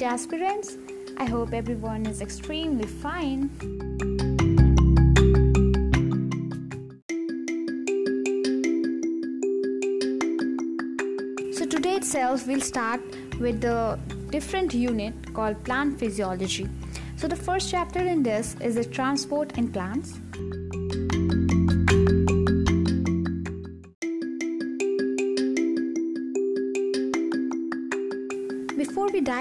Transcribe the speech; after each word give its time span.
NEET 0.00 0.12
aspirants. 0.12 0.78
I 1.18 1.26
hope 1.26 1.52
everyone 1.52 2.06
is 2.06 2.22
extremely 2.22 2.86
fine. 2.86 3.50
So, 11.52 11.66
today 11.66 11.96
itself, 11.96 12.46
we'll 12.46 12.62
start 12.62 13.02
with 13.40 13.60
the 13.60 13.98
different 14.30 14.72
unit 14.72 15.14
called 15.34 15.62
plant 15.64 15.98
physiology. 15.98 16.66
So, 17.16 17.28
the 17.28 17.36
first 17.36 17.70
chapter 17.70 18.00
in 18.00 18.22
this 18.22 18.56
is 18.60 18.76
the 18.76 18.84
transport 18.84 19.58
in 19.58 19.70
plants. 19.70 20.18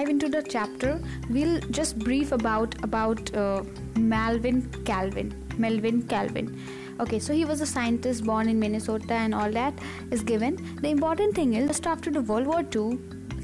Dive 0.10 0.24
into 0.24 0.30
the 0.30 0.42
chapter, 0.42 1.00
we'll 1.30 1.60
just 1.70 2.00
brief 2.00 2.32
about 2.32 2.74
about 2.84 3.32
uh, 3.36 3.64
Melvin 3.96 4.64
Calvin. 4.84 5.28
Melvin 5.60 6.02
Calvin. 6.14 6.48
Okay, 7.00 7.20
so 7.20 7.32
he 7.32 7.46
was 7.46 7.62
a 7.62 7.68
scientist 7.68 8.24
born 8.24 8.50
in 8.50 8.60
Minnesota, 8.60 9.14
and 9.14 9.36
all 9.36 9.52
that 9.52 9.74
is 10.10 10.24
given. 10.24 10.58
The 10.82 10.90
important 10.90 11.36
thing 11.36 11.54
is, 11.54 11.68
just 11.68 11.86
after 11.86 12.10
the 12.10 12.24
World 12.24 12.48
War 12.48 12.64
II, 12.76 12.98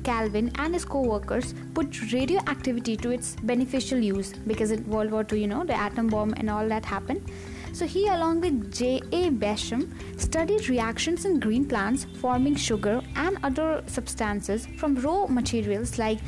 Calvin 0.04 0.52
and 0.56 0.74
his 0.74 0.86
co-workers 0.86 1.54
put 1.76 2.02
radioactivity 2.12 2.98
to 2.98 3.12
its 3.12 3.36
beneficial 3.44 4.00
use 4.00 4.34
because 4.48 4.72
in 4.72 4.90
World 4.90 5.12
War 5.12 5.24
II, 5.32 5.42
you 5.42 5.48
know, 5.48 5.64
the 5.66 5.76
atom 5.76 6.08
bomb 6.08 6.34
and 6.38 6.50
all 6.50 6.68
that 6.70 6.86
happened. 6.86 7.32
So 7.74 7.86
he, 7.86 8.08
along 8.08 8.42
with 8.42 8.74
J.A. 8.74 9.30
Bassham, 9.30 9.88
studied 10.20 10.70
reactions 10.70 11.26
in 11.26 11.40
green 11.40 11.66
plants 11.66 12.08
forming 12.22 12.56
sugar 12.56 13.02
and 13.16 13.38
other 13.44 13.84
substances 13.86 14.68
from 14.78 14.96
raw 14.96 15.26
materials 15.28 15.98
like 16.00 16.20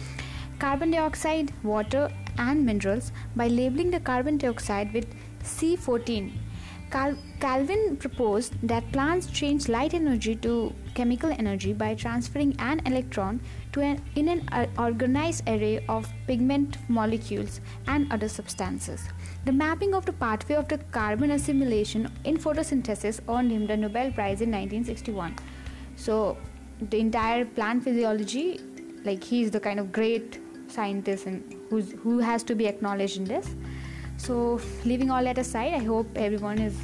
carbon 0.59 0.91
dioxide, 0.91 1.53
water, 1.63 2.09
and 2.37 2.65
minerals 2.65 3.11
by 3.35 3.47
labeling 3.47 3.91
the 3.91 3.99
carbon 3.99 4.37
dioxide 4.37 4.93
with 4.93 5.07
C14 5.43 6.31
Cal- 6.89 7.17
Calvin 7.41 7.97
proposed 7.97 8.53
that 8.63 8.89
plants 8.93 9.27
change 9.27 9.67
light 9.67 9.93
energy 9.93 10.35
to 10.35 10.73
chemical 10.95 11.31
energy 11.37 11.73
by 11.73 11.93
transferring 11.93 12.55
an 12.59 12.81
electron 12.85 13.41
to 13.73 13.81
an, 13.81 14.01
in 14.15 14.29
an 14.29 14.47
uh, 14.53 14.65
organized 14.77 15.47
array 15.47 15.83
of 15.89 16.07
pigment 16.27 16.77
molecules 16.87 17.59
and 17.87 18.11
other 18.11 18.29
substances. 18.29 19.01
The 19.43 19.51
mapping 19.51 19.93
of 19.93 20.05
the 20.05 20.13
pathway 20.13 20.55
of 20.55 20.69
the 20.69 20.77
carbon 20.77 21.31
assimilation 21.31 22.09
in 22.23 22.37
photosynthesis 22.37 23.19
earned 23.27 23.51
him 23.51 23.67
the 23.67 23.75
Nobel 23.75 24.11
Prize 24.11 24.41
in 24.41 24.51
1961. 24.51 25.35
So, 25.97 26.37
the 26.79 26.99
entire 26.99 27.43
plant 27.43 27.83
physiology, 27.83 28.61
like 29.03 29.23
he's 29.23 29.51
the 29.51 29.59
kind 29.59 29.79
of 29.79 29.91
great 29.91 30.39
scientist 30.71 31.25
and 31.25 31.55
who's, 31.69 31.91
who 32.03 32.19
has 32.19 32.43
to 32.43 32.55
be 32.55 32.67
acknowledged 32.67 33.17
in 33.17 33.25
this. 33.25 33.55
So, 34.17 34.59
leaving 34.85 35.11
all 35.11 35.23
that 35.23 35.37
aside, 35.37 35.73
I 35.73 35.83
hope 35.83 36.07
everyone 36.15 36.59
is 36.59 36.75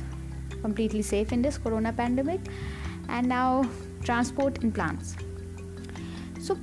completely 0.61 1.01
safe 1.01 1.31
in 1.31 1.41
this 1.41 1.57
corona 1.57 1.91
pandemic. 1.91 2.41
And 3.09 3.27
now, 3.27 3.67
transport 4.03 4.63
in 4.63 4.71
plants. 4.71 5.15
So, 6.39 6.57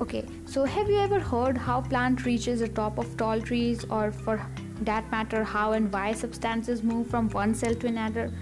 okay, 0.00 0.24
so 0.46 0.64
have 0.64 0.88
you 0.88 0.98
ever 0.98 1.20
heard 1.20 1.56
how 1.56 1.82
plant 1.82 2.24
reaches 2.24 2.60
the 2.60 2.68
top 2.68 2.98
of 2.98 3.16
tall 3.16 3.40
trees, 3.40 3.84
or 3.90 4.10
for 4.10 4.44
that 4.82 5.10
matter, 5.10 5.44
how 5.44 5.72
and 5.72 5.92
why 5.92 6.12
substances 6.12 6.82
move 6.82 7.06
from 7.06 7.28
one 7.30 7.54
cell 7.54 7.74
to 7.74 7.86
another, 7.86 8.32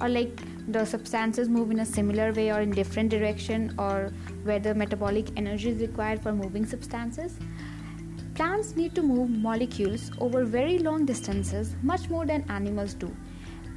or 0.00 0.08
like 0.08 0.40
the 0.68 0.84
substances 0.84 1.48
move 1.48 1.70
in 1.70 1.80
a 1.80 1.84
similar 1.86 2.32
way 2.32 2.50
or 2.50 2.60
in 2.60 2.70
different 2.70 3.10
direction, 3.10 3.74
or 3.78 4.12
whether 4.44 4.74
metabolic 4.74 5.28
energy 5.36 5.70
is 5.70 5.80
required 5.80 6.22
for 6.22 6.32
moving 6.32 6.64
substances? 6.64 7.38
Plants 8.34 8.74
need 8.74 8.94
to 8.94 9.02
move 9.02 9.30
molecules 9.30 10.10
over 10.18 10.44
very 10.44 10.78
long 10.78 11.04
distances, 11.04 11.76
much 11.82 12.08
more 12.10 12.26
than 12.26 12.44
animals 12.48 12.94
do, 12.94 13.14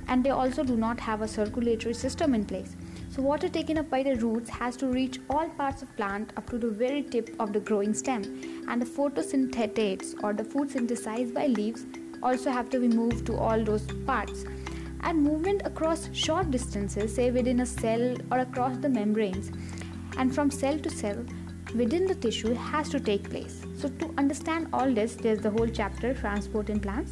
and 0.07 0.23
they 0.23 0.31
also 0.31 0.63
do 0.63 0.75
not 0.75 0.99
have 0.99 1.21
a 1.21 1.27
circulatory 1.27 1.93
system 1.93 2.33
in 2.33 2.43
place. 2.43 2.75
So, 3.09 3.21
water 3.21 3.49
taken 3.49 3.77
up 3.77 3.89
by 3.89 4.03
the 4.03 4.15
roots 4.15 4.49
has 4.49 4.75
to 4.77 4.87
reach 4.87 5.19
all 5.29 5.47
parts 5.49 5.81
of 5.81 5.95
plant 5.95 6.33
up 6.37 6.49
to 6.49 6.57
the 6.57 6.69
very 6.69 7.03
tip 7.03 7.35
of 7.39 7.53
the 7.53 7.59
growing 7.59 7.93
stem, 7.93 8.23
and 8.67 8.81
the 8.81 8.85
photosynthetates 8.85 10.15
or 10.23 10.33
the 10.33 10.43
food 10.43 10.71
synthesized 10.71 11.33
by 11.33 11.47
leaves 11.47 11.85
also 12.23 12.49
have 12.49 12.69
to 12.71 12.79
be 12.79 12.87
moved 12.87 13.25
to 13.27 13.35
all 13.37 13.63
those 13.63 13.85
parts. 14.05 14.43
And 15.01 15.23
movement 15.23 15.61
across 15.65 16.09
short 16.13 16.51
distances, 16.51 17.15
say 17.15 17.31
within 17.31 17.61
a 17.61 17.65
cell 17.65 18.15
or 18.31 18.39
across 18.39 18.77
the 18.77 18.89
membranes, 18.89 19.51
and 20.17 20.33
from 20.33 20.49
cell 20.49 20.77
to 20.79 20.89
cell 20.89 21.23
within 21.75 22.05
the 22.07 22.15
tissue 22.15 22.53
has 22.53 22.89
to 22.89 22.99
take 22.99 23.29
place. 23.29 23.61
So, 23.77 23.89
to 23.89 24.13
understand 24.17 24.67
all 24.73 24.91
this, 24.91 25.15
there's 25.15 25.39
the 25.39 25.51
whole 25.51 25.67
chapter 25.67 26.13
transport 26.13 26.69
in 26.69 26.79
plants. 26.79 27.11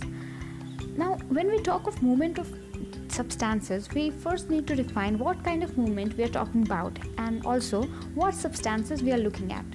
Now, 0.97 1.17
when 1.29 1.51
we 1.51 1.59
talk 1.61 1.87
of 1.87 2.01
movement 2.01 2.39
of 2.39 2.51
substances, 3.09 3.89
we 3.93 4.09
first 4.09 4.49
need 4.49 4.67
to 4.67 4.75
define 4.75 5.17
what 5.17 5.43
kind 5.43 5.63
of 5.63 5.77
movement 5.77 6.17
we 6.17 6.23
are 6.23 6.35
talking 6.39 6.63
about 6.63 6.97
and 7.17 7.45
also 7.45 7.83
what 8.13 8.33
substances 8.33 9.03
we 9.03 9.11
are 9.11 9.17
looking 9.17 9.51
at. 9.51 9.65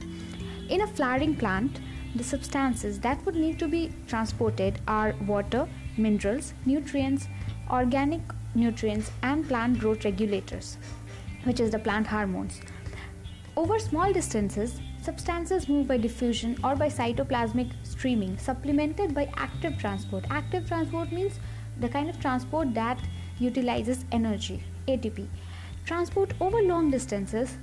In 0.68 0.82
a 0.82 0.86
flowering 0.86 1.36
plant, 1.36 1.80
the 2.14 2.24
substances 2.24 2.98
that 3.00 3.24
would 3.24 3.36
need 3.36 3.58
to 3.58 3.68
be 3.68 3.92
transported 4.06 4.80
are 4.88 5.14
water, 5.26 5.68
minerals, 5.96 6.54
nutrients, 6.66 7.28
organic 7.70 8.20
nutrients, 8.54 9.10
and 9.22 9.46
plant 9.46 9.78
growth 9.78 10.04
regulators, 10.04 10.76
which 11.44 11.60
is 11.60 11.70
the 11.70 11.78
plant 11.78 12.06
hormones. 12.06 12.60
Over 13.56 13.78
small 13.78 14.12
distances, 14.12 14.80
substances 15.02 15.68
move 15.68 15.88
by 15.88 15.98
diffusion 15.98 16.56
or 16.64 16.76
by 16.76 16.88
cytoplasmic 16.88 17.72
streaming, 17.82 18.38
supplemented 18.38 19.14
by 19.14 19.30
active 19.36 19.78
transport. 19.78 20.24
Active 20.30 20.66
transport 20.66 21.12
means 21.12 21.38
the 21.78 21.88
kind 21.88 22.10
of 22.10 22.20
transport 22.20 22.74
that 22.74 22.98
utilizes 23.38 24.04
energy, 24.12 24.62
ATP. 24.86 25.26
Transport 25.86 26.32
over 26.40 26.62
long 26.62 26.90
distances 26.90 27.56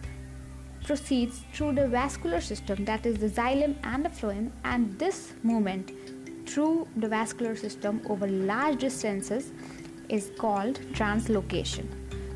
proceeds 0.83 1.43
through 1.53 1.73
the 1.73 1.87
vascular 1.87 2.41
system, 2.41 2.85
that 2.85 3.05
is 3.05 3.17
the 3.17 3.27
xylem 3.27 3.75
and 3.83 4.05
the 4.05 4.09
phloem, 4.09 4.51
and 4.63 4.97
this 4.97 5.33
movement 5.43 5.91
through 6.47 6.87
the 6.95 7.07
vascular 7.07 7.55
system 7.55 8.01
over 8.09 8.27
large 8.27 8.79
distances 8.79 9.51
is 10.09 10.31
called 10.37 10.79
translocation. 10.93 11.85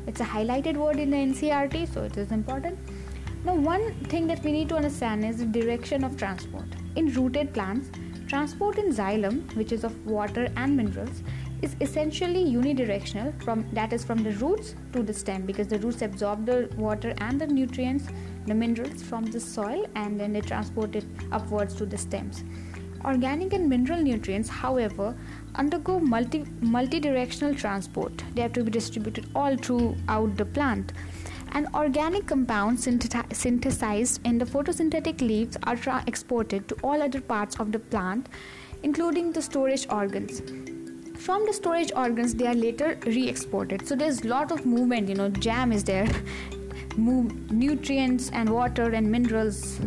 It's 0.06 0.20
a 0.20 0.24
highlighted 0.24 0.76
word 0.76 0.98
in 0.98 1.10
the 1.10 1.16
NCERT, 1.16 1.92
so 1.92 2.02
it 2.02 2.16
is 2.16 2.32
important. 2.32 2.78
Now, 3.44 3.54
one 3.54 3.92
thing 4.04 4.26
that 4.28 4.42
we 4.44 4.52
need 4.52 4.68
to 4.68 4.76
understand 4.76 5.24
is 5.24 5.38
the 5.38 5.46
direction 5.46 6.04
of 6.04 6.16
transport. 6.16 6.66
In 6.96 7.12
rooted 7.12 7.52
plants, 7.52 7.90
transport 8.28 8.78
in 8.78 8.92
xylem, 8.92 9.54
which 9.56 9.72
is 9.72 9.84
of 9.84 10.06
water 10.06 10.48
and 10.56 10.76
minerals, 10.76 11.22
is 11.62 11.76
essentially 11.80 12.44
unidirectional 12.44 13.32
from 13.44 13.64
that 13.72 13.92
is 13.92 14.04
from 14.04 14.22
the 14.24 14.32
roots 14.32 14.74
to 14.92 15.02
the 15.02 15.14
stem 15.14 15.46
because 15.46 15.68
the 15.68 15.78
roots 15.78 16.02
absorb 16.02 16.44
the 16.44 16.68
water 16.76 17.14
and 17.18 17.40
the 17.40 17.46
nutrients 17.46 18.08
the 18.46 18.54
minerals 18.54 19.02
from 19.02 19.24
the 19.26 19.38
soil 19.38 19.86
and 19.94 20.18
then 20.18 20.32
they 20.32 20.40
transport 20.40 20.96
it 20.96 21.04
upwards 21.30 21.74
to 21.74 21.86
the 21.86 21.96
stems 21.96 22.42
organic 23.04 23.52
and 23.52 23.68
mineral 23.68 24.02
nutrients 24.02 24.48
however 24.48 25.14
undergo 25.56 25.98
multi 26.00 26.44
multi-directional 26.60 27.54
transport 27.54 28.24
they 28.34 28.42
have 28.42 28.52
to 28.52 28.64
be 28.64 28.70
distributed 28.70 29.26
all 29.34 29.56
throughout 29.56 30.36
the 30.36 30.44
plant 30.44 30.92
and 31.54 31.68
organic 31.74 32.26
compounds 32.26 32.84
synthesized 32.84 34.20
in 34.26 34.38
the 34.38 34.44
photosynthetic 34.44 35.20
leaves 35.20 35.56
are 35.64 35.76
tra- 35.76 36.02
exported 36.06 36.66
to 36.68 36.74
all 36.82 37.02
other 37.02 37.20
parts 37.20 37.60
of 37.60 37.72
the 37.72 37.78
plant, 37.78 38.28
including 38.82 39.32
the 39.32 39.42
storage 39.42 39.86
organs. 39.90 40.40
From 41.20 41.44
the 41.46 41.52
storage 41.52 41.92
organs, 41.94 42.34
they 42.34 42.46
are 42.46 42.54
later 42.54 42.98
re 43.04 43.28
exported. 43.28 43.86
So 43.86 43.94
there's 43.94 44.22
a 44.22 44.28
lot 44.28 44.50
of 44.50 44.64
movement, 44.64 45.08
you 45.08 45.14
know, 45.14 45.28
jam 45.28 45.72
is 45.72 45.84
there. 45.84 46.08
Move 46.96 47.52
nutrients 47.52 48.30
and 48.30 48.48
water 48.48 48.90
and 48.90 49.10
minerals 49.10 49.78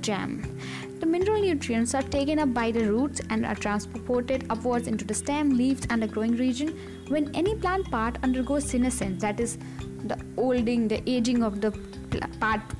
jam. 0.00 0.55
The 0.98 1.04
mineral 1.04 1.42
nutrients 1.42 1.94
are 1.94 2.02
taken 2.02 2.38
up 2.38 2.54
by 2.54 2.70
the 2.70 2.90
roots 2.90 3.20
and 3.28 3.44
are 3.44 3.54
transported 3.54 4.46
upwards 4.48 4.88
into 4.88 5.04
the 5.04 5.12
stem, 5.12 5.50
leaves, 5.56 5.86
and 5.90 6.02
the 6.02 6.06
growing 6.06 6.36
region. 6.36 6.78
When 7.08 7.34
any 7.34 7.54
plant 7.54 7.90
part 7.90 8.16
undergoes 8.22 8.64
senescence, 8.64 9.20
that 9.20 9.38
is, 9.38 9.58
the 10.04 10.18
olding, 10.38 10.88
the 10.88 11.02
aging 11.08 11.42
of 11.42 11.60
the 11.60 11.72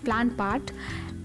plant 0.05 0.37
part, 0.39 0.73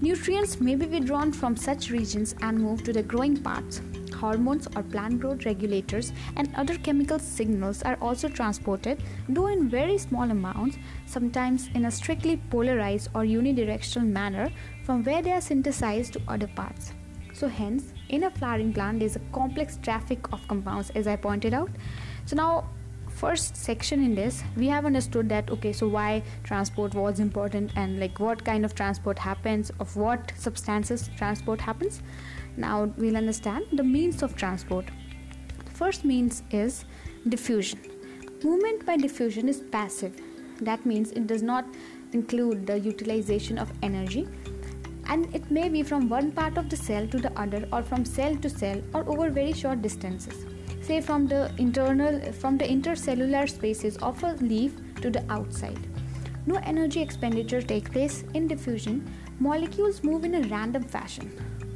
nutrients 0.02 0.60
may 0.60 0.74
be 0.74 0.84
withdrawn 0.84 1.32
from 1.32 1.56
such 1.56 1.90
regions 1.90 2.34
and 2.42 2.58
moved 2.58 2.84
to 2.84 2.92
the 2.92 3.02
growing 3.02 3.38
parts. 3.38 3.80
Hormones 4.22 4.68
or 4.76 4.84
plant 4.84 5.20
growth 5.20 5.44
regulators 5.44 6.12
and 6.36 6.48
other 6.54 6.76
chemical 6.78 7.18
signals 7.18 7.82
are 7.82 7.96
also 8.00 8.28
transported, 8.28 9.02
though 9.28 9.48
in 9.48 9.68
very 9.68 9.98
small 9.98 10.30
amounts, 10.30 10.78
sometimes 11.06 11.68
in 11.74 11.86
a 11.86 11.90
strictly 11.90 12.36
polarized 12.48 13.08
or 13.16 13.22
unidirectional 13.22 14.06
manner, 14.06 14.48
from 14.84 15.02
where 15.02 15.22
they 15.22 15.32
are 15.32 15.40
synthesized 15.40 16.12
to 16.12 16.22
other 16.28 16.46
parts. 16.46 16.92
So, 17.32 17.48
hence, 17.48 17.92
in 18.10 18.22
a 18.22 18.30
flowering 18.30 18.72
plant, 18.72 19.00
there 19.00 19.06
is 19.06 19.16
a 19.16 19.26
complex 19.32 19.76
traffic 19.82 20.32
of 20.32 20.46
compounds, 20.46 20.90
as 20.90 21.08
I 21.08 21.16
pointed 21.16 21.52
out. 21.52 21.70
So, 22.26 22.36
now 22.36 22.68
first 23.12 23.56
section 23.56 24.02
in 24.02 24.14
this 24.14 24.42
we 24.56 24.66
have 24.66 24.86
understood 24.86 25.28
that 25.28 25.50
okay 25.50 25.72
so 25.72 25.86
why 25.86 26.22
transport 26.44 26.94
was 26.94 27.20
important 27.20 27.70
and 27.76 28.00
like 28.00 28.18
what 28.18 28.44
kind 28.44 28.64
of 28.64 28.74
transport 28.74 29.18
happens 29.18 29.70
of 29.80 29.94
what 29.96 30.32
substances 30.36 31.10
transport 31.16 31.60
happens 31.60 32.02
now 32.56 32.92
we'll 32.96 33.16
understand 33.16 33.66
the 33.72 33.82
means 33.82 34.22
of 34.22 34.36
transport. 34.36 34.86
The 35.64 35.70
first 35.70 36.04
means 36.04 36.42
is 36.50 36.84
diffusion. 37.28 37.80
Movement 38.44 38.84
by 38.84 38.96
diffusion 38.96 39.48
is 39.48 39.60
passive. 39.60 40.20
That 40.60 40.84
means 40.84 41.12
it 41.12 41.26
does 41.26 41.42
not 41.42 41.64
include 42.12 42.66
the 42.66 42.78
utilization 42.78 43.58
of 43.58 43.72
energy. 43.82 44.28
And 45.06 45.34
it 45.34 45.50
may 45.50 45.68
be 45.68 45.82
from 45.82 46.08
one 46.08 46.30
part 46.30 46.58
of 46.58 46.68
the 46.68 46.76
cell 46.76 47.06
to 47.08 47.18
the 47.18 47.32
other 47.38 47.66
or 47.72 47.82
from 47.82 48.04
cell 48.04 48.36
to 48.36 48.50
cell 48.50 48.80
or 48.94 49.08
over 49.08 49.30
very 49.30 49.52
short 49.52 49.82
distances. 49.82 50.46
Say 50.82 51.00
from 51.00 51.26
the 51.26 51.52
internal 51.58 52.32
from 52.32 52.58
the 52.58 52.64
intercellular 52.64 53.48
spaces 53.48 53.96
of 53.98 54.22
a 54.24 54.34
leaf 54.34 54.74
to 55.00 55.10
the 55.10 55.24
outside. 55.30 55.78
No 56.46 56.56
energy 56.64 57.00
expenditure 57.00 57.62
takes 57.62 57.90
place 57.90 58.24
in 58.34 58.48
diffusion. 58.48 59.08
Molecules 59.38 60.02
move 60.02 60.24
in 60.24 60.34
a 60.34 60.48
random 60.48 60.82
fashion 60.82 61.30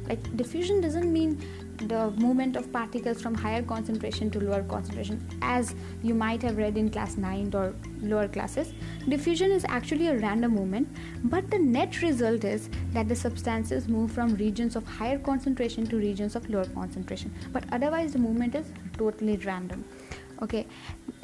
like 0.07 0.37
diffusion 0.37 0.81
doesn't 0.81 1.11
mean 1.11 1.41
the 1.77 2.09
movement 2.11 2.55
of 2.55 2.71
particles 2.71 3.21
from 3.21 3.35
higher 3.35 3.61
concentration 3.61 4.31
to 4.31 4.39
lower 4.39 4.63
concentration 4.63 5.27
as 5.41 5.75
you 6.01 6.13
might 6.13 6.41
have 6.41 6.57
read 6.57 6.77
in 6.77 6.89
class 6.89 7.17
9 7.17 7.53
or 7.53 7.75
lower 8.01 8.27
classes. 8.27 8.73
Diffusion 9.07 9.51
is 9.51 9.65
actually 9.69 10.07
a 10.07 10.17
random 10.17 10.53
movement 10.53 10.87
but 11.25 11.49
the 11.51 11.59
net 11.59 12.01
result 12.01 12.43
is 12.43 12.69
that 12.93 13.07
the 13.07 13.15
substances 13.15 13.87
move 13.87 14.11
from 14.11 14.35
regions 14.35 14.75
of 14.75 14.85
higher 14.87 15.19
concentration 15.19 15.85
to 15.87 15.97
regions 15.97 16.35
of 16.35 16.49
lower 16.49 16.65
concentration. 16.65 17.33
But 17.51 17.65
otherwise 17.71 18.13
the 18.13 18.19
movement 18.19 18.55
is 18.55 18.71
totally 18.97 19.37
random. 19.37 19.85
Okay? 20.41 20.65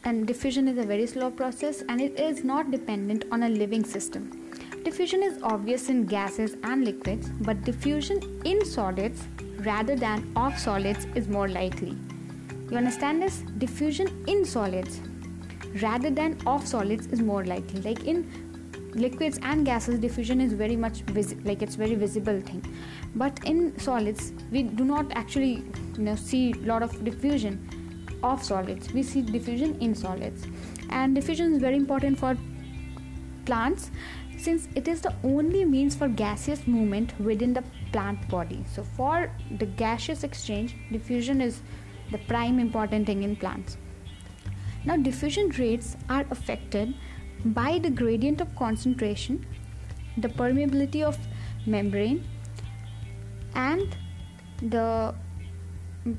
And 0.03 0.27
diffusion 0.27 0.67
is 0.67 0.77
a 0.77 0.83
very 0.83 1.07
slow 1.07 1.31
process 1.31 1.83
and 1.89 2.01
it 2.01 2.19
is 2.19 2.43
not 2.43 2.71
dependent 2.71 3.25
on 3.31 3.43
a 3.43 3.49
living 3.49 3.83
system 3.83 4.42
diffusion 4.83 5.23
is 5.23 5.41
obvious 5.41 5.89
in 5.89 6.05
gases 6.05 6.55
and 6.63 6.83
liquids 6.83 7.29
but 7.41 7.61
diffusion 7.63 8.19
in 8.43 8.65
solids 8.65 9.27
rather 9.59 9.95
than 9.95 10.31
of 10.35 10.57
solids 10.59 11.07
is 11.15 11.27
more 11.27 11.47
likely. 11.47 11.97
You 12.69 12.77
understand 12.77 13.21
this? 13.21 13.43
Diffusion 13.57 14.25
in 14.27 14.43
solids 14.45 14.99
rather 15.81 16.09
than 16.09 16.37
of 16.45 16.67
solids 16.67 17.07
is 17.07 17.21
more 17.21 17.45
likely. 17.45 17.81
Like 17.81 18.03
in 18.05 18.29
liquids 18.93 19.39
and 19.41 19.65
gases, 19.65 19.99
diffusion 19.99 20.41
is 20.41 20.53
very 20.53 20.75
much 20.75 21.01
vis- 21.17 21.35
like 21.43 21.61
it's 21.61 21.75
very 21.75 21.95
visible 21.95 22.41
thing. 22.41 22.63
But 23.15 23.39
in 23.45 23.77
solids, 23.79 24.33
we 24.51 24.63
do 24.63 24.83
not 24.83 25.11
actually 25.11 25.63
you 25.97 26.03
know 26.03 26.15
see 26.15 26.53
lot 26.53 26.83
of 26.83 27.03
diffusion 27.03 27.57
of 28.23 28.43
solids. 28.43 28.93
We 28.93 29.03
see 29.03 29.21
diffusion 29.21 29.77
in 29.81 29.95
solids, 29.95 30.45
and 30.89 31.15
diffusion 31.15 31.53
is 31.53 31.59
very 31.59 31.75
important 31.75 32.19
for 32.19 32.37
plants 33.45 33.91
since 34.43 34.67
it 34.75 34.87
is 34.87 35.01
the 35.01 35.13
only 35.23 35.63
means 35.63 35.95
for 35.95 36.07
gaseous 36.07 36.67
movement 36.67 37.13
within 37.19 37.53
the 37.53 37.63
plant 37.91 38.27
body. 38.27 38.63
So, 38.73 38.83
for 38.83 39.31
the 39.59 39.65
gaseous 39.65 40.23
exchange, 40.23 40.75
diffusion 40.91 41.39
is 41.41 41.61
the 42.11 42.17
prime 42.17 42.59
important 42.59 43.07
thing 43.07 43.23
in 43.23 43.35
plants. 43.35 43.77
Now, 44.85 44.97
diffusion 44.97 45.49
rates 45.57 45.95
are 46.09 46.25
affected 46.29 46.93
by 47.45 47.79
the 47.79 47.89
gradient 47.89 48.41
of 48.41 48.53
concentration, 48.55 49.45
the 50.17 50.27
permeability 50.27 51.01
of 51.03 51.17
membrane, 51.65 52.23
and 53.55 53.95
the, 54.61 55.15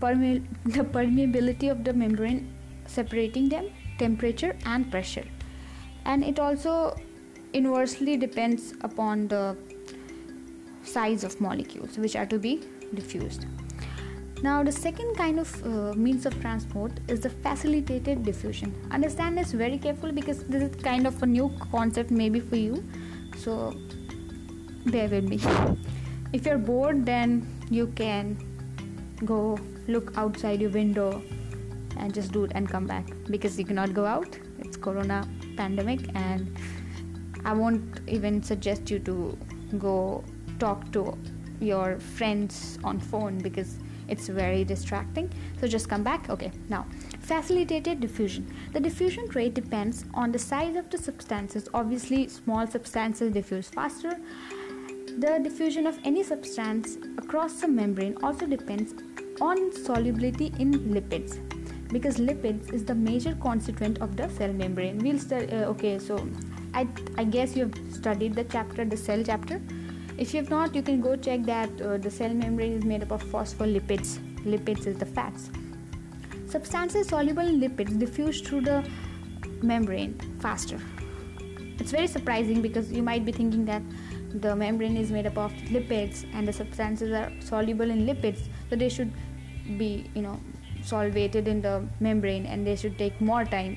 perme- 0.00 0.46
the 0.64 0.84
permeability 0.84 1.70
of 1.70 1.84
the 1.84 1.92
membrane 1.92 2.50
separating 2.86 3.48
them, 3.48 3.70
temperature, 3.98 4.56
and 4.64 4.90
pressure. 4.90 5.26
And 6.06 6.24
it 6.24 6.38
also 6.38 6.96
inversely 7.54 8.16
depends 8.16 8.74
upon 8.82 9.28
the 9.28 9.56
size 10.82 11.24
of 11.24 11.40
molecules 11.40 11.96
which 11.96 12.16
are 12.16 12.26
to 12.26 12.38
be 12.38 12.62
diffused. 12.92 13.46
Now, 14.42 14.62
the 14.62 14.72
second 14.72 15.16
kind 15.16 15.40
of 15.40 15.50
uh, 15.64 15.94
means 15.94 16.26
of 16.26 16.38
transport 16.40 16.92
is 17.08 17.20
the 17.20 17.30
facilitated 17.30 18.24
diffusion. 18.24 18.74
Understand 18.90 19.38
this 19.38 19.52
very 19.52 19.78
carefully 19.78 20.12
because 20.12 20.44
this 20.44 20.62
is 20.62 20.82
kind 20.82 21.06
of 21.06 21.22
a 21.22 21.26
new 21.26 21.50
concept, 21.72 22.10
maybe 22.10 22.40
for 22.40 22.56
you. 22.56 22.84
So, 23.38 23.74
bear 24.84 25.08
with 25.08 25.24
me. 25.24 25.40
If 26.34 26.44
you're 26.44 26.58
bored, 26.58 27.06
then 27.06 27.46
you 27.70 27.86
can 27.86 28.36
go 29.24 29.58
look 29.86 30.12
outside 30.18 30.60
your 30.60 30.70
window 30.70 31.22
and 31.96 32.12
just 32.12 32.32
do 32.32 32.44
it 32.44 32.52
and 32.54 32.68
come 32.68 32.86
back 32.86 33.06
because 33.30 33.58
you 33.58 33.64
cannot 33.64 33.94
go 33.94 34.04
out. 34.04 34.38
It's 34.58 34.76
Corona 34.76 35.26
pandemic, 35.56 36.00
and 36.14 36.54
I 37.44 37.52
won't 37.52 38.00
even 38.06 38.42
suggest 38.42 38.90
you 38.90 38.98
to 39.00 39.38
go 39.78 40.24
talk 40.58 40.90
to 40.92 41.16
your 41.60 41.98
friends 41.98 42.78
on 42.84 42.98
phone 43.00 43.38
because 43.38 43.78
it's 44.08 44.28
very 44.28 44.64
distracting. 44.64 45.32
So 45.60 45.66
just 45.66 45.88
come 45.88 46.02
back. 46.02 46.28
Okay 46.30 46.52
now 46.68 46.86
facilitated 47.20 48.00
diffusion. 48.00 48.54
The 48.72 48.80
diffusion 48.80 49.26
rate 49.34 49.54
depends 49.54 50.04
on 50.14 50.30
the 50.30 50.38
size 50.38 50.76
of 50.76 50.90
the 50.90 50.98
substances. 50.98 51.68
Obviously 51.72 52.28
small 52.28 52.66
substances 52.66 53.32
diffuse 53.32 53.68
faster. 53.68 54.18
The 55.18 55.38
diffusion 55.42 55.86
of 55.86 55.98
any 56.04 56.22
substance 56.22 56.98
across 57.18 57.60
the 57.60 57.68
membrane 57.68 58.16
also 58.22 58.46
depends 58.46 58.94
on 59.40 59.72
solubility 59.72 60.52
in 60.58 60.72
lipids 60.94 61.38
because 61.88 62.16
lipids 62.16 62.72
is 62.72 62.84
the 62.84 62.94
major 62.94 63.34
constituent 63.40 63.98
of 63.98 64.16
the 64.16 64.28
cell 64.28 64.52
membrane. 64.52 64.98
We'll 64.98 65.18
study 65.18 65.50
uh, 65.52 65.70
okay 65.74 65.98
so 65.98 66.28
I, 66.74 66.86
I 67.16 67.24
guess 67.24 67.56
you've 67.56 67.74
studied 67.90 68.34
the 68.34 68.44
chapter 68.44 68.84
the 68.84 68.96
cell 68.96 69.22
chapter 69.24 69.60
if 70.16 70.32
you 70.32 70.40
have 70.40 70.50
not, 70.50 70.76
you 70.76 70.82
can 70.82 71.00
go 71.00 71.16
check 71.16 71.42
that 71.42 71.80
uh, 71.80 71.96
the 71.96 72.08
cell 72.08 72.32
membrane 72.32 72.72
is 72.72 72.84
made 72.84 73.02
up 73.02 73.10
of 73.10 73.24
phospholipids. 73.24 74.18
Lipids 74.44 74.86
is 74.86 74.96
the 74.96 75.06
fats. 75.06 75.50
Substances 76.46 77.08
soluble 77.08 77.44
in 77.44 77.60
lipids 77.60 77.98
diffuse 77.98 78.40
through 78.40 78.60
the 78.60 78.88
membrane 79.60 80.14
faster. 80.38 80.78
It's 81.80 81.90
very 81.90 82.06
surprising 82.06 82.62
because 82.62 82.92
you 82.92 83.02
might 83.02 83.24
be 83.24 83.32
thinking 83.32 83.64
that 83.64 83.82
the 84.34 84.54
membrane 84.54 84.96
is 84.96 85.10
made 85.10 85.26
up 85.26 85.36
of 85.36 85.52
lipids 85.76 86.24
and 86.32 86.46
the 86.46 86.52
substances 86.52 87.10
are 87.10 87.32
soluble 87.40 87.90
in 87.90 88.06
lipids, 88.06 88.46
so 88.70 88.76
they 88.76 88.88
should 88.88 89.12
be, 89.76 90.08
you 90.14 90.22
know, 90.22 90.38
solvated 90.82 91.48
in 91.48 91.60
the 91.60 91.84
membrane 91.98 92.46
and 92.46 92.64
they 92.64 92.76
should 92.76 92.96
take 92.98 93.20
more 93.20 93.44
time, 93.44 93.76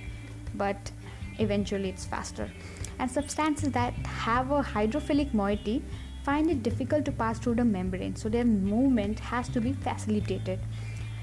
but 0.53 0.91
eventually 1.39 1.89
it's 1.89 2.05
faster. 2.05 2.51
And 2.99 3.09
substances 3.09 3.71
that 3.71 3.93
have 4.05 4.51
a 4.51 4.61
hydrophilic 4.61 5.33
moiety 5.33 5.83
find 6.23 6.49
it 6.49 6.61
difficult 6.63 7.05
to 7.05 7.11
pass 7.11 7.39
through 7.39 7.55
the 7.55 7.65
membrane. 7.65 8.15
So 8.15 8.29
their 8.29 8.45
movement 8.45 9.19
has 9.19 9.49
to 9.49 9.61
be 9.61 9.73
facilitated. 9.73 10.59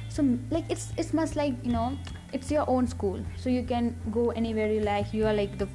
So 0.08 0.24
like 0.50 0.70
it's 0.70 0.92
it's 0.96 1.12
much 1.12 1.34
like 1.36 1.54
you 1.64 1.72
know 1.72 1.98
it's 2.32 2.50
your 2.50 2.68
own 2.68 2.86
school. 2.86 3.24
So 3.36 3.50
you 3.50 3.64
can 3.64 3.96
go 4.10 4.30
anywhere 4.30 4.72
you 4.72 4.80
like. 4.80 5.12
You 5.12 5.26
are 5.26 5.34
like 5.34 5.58
the 5.58 5.68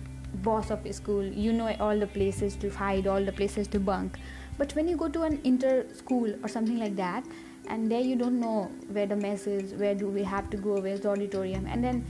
boss 0.48 0.72
of 0.72 0.86
a 0.86 0.94
school. 0.94 1.24
You 1.24 1.54
know 1.54 1.76
all 1.80 2.00
the 2.00 2.08
places 2.08 2.56
to 2.64 2.70
hide 2.70 3.08
all 3.08 3.24
the 3.32 3.36
places 3.42 3.68
to 3.76 3.80
bunk. 3.80 4.18
But 4.58 4.76
when 4.76 4.88
you 4.88 4.98
go 4.98 5.10
to 5.10 5.24
an 5.24 5.40
inter 5.44 5.86
school 5.94 6.34
or 6.44 6.48
something 6.48 6.80
like 6.80 6.96
that 6.96 7.26
and 7.70 7.92
there 7.92 8.02
you 8.02 8.16
don't 8.16 8.40
know 8.40 8.72
where 8.92 9.06
the 9.06 9.16
mess 9.16 9.46
is 9.48 9.74
where 9.74 9.96
do 9.96 10.08
we 10.08 10.24
have 10.24 10.50
to 10.50 10.58
go 10.58 10.80
where's 10.82 11.02
the 11.02 11.10
auditorium 11.10 11.66
and 11.68 11.84
then 11.84 12.06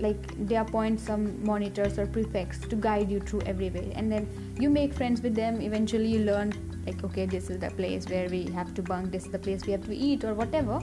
like 0.00 0.46
they 0.46 0.56
appoint 0.56 1.00
some 1.00 1.44
monitors 1.44 1.98
or 1.98 2.06
prefects 2.06 2.58
to 2.58 2.76
guide 2.76 3.10
you 3.10 3.20
through 3.20 3.42
every 3.42 3.70
way. 3.70 3.92
And 3.94 4.10
then 4.10 4.28
you 4.58 4.70
make 4.70 4.94
friends 4.94 5.20
with 5.22 5.34
them 5.34 5.60
eventually 5.60 6.08
you 6.08 6.24
learn 6.24 6.52
like 6.86 7.02
okay 7.04 7.26
this 7.26 7.50
is 7.50 7.58
the 7.58 7.70
place 7.70 8.06
where 8.08 8.28
we 8.28 8.44
have 8.50 8.72
to 8.74 8.82
bunk 8.82 9.10
this 9.10 9.26
is 9.26 9.32
the 9.32 9.38
place 9.38 9.66
we 9.66 9.72
have 9.72 9.84
to 9.86 9.94
eat 9.94 10.24
or 10.24 10.34
whatever. 10.34 10.80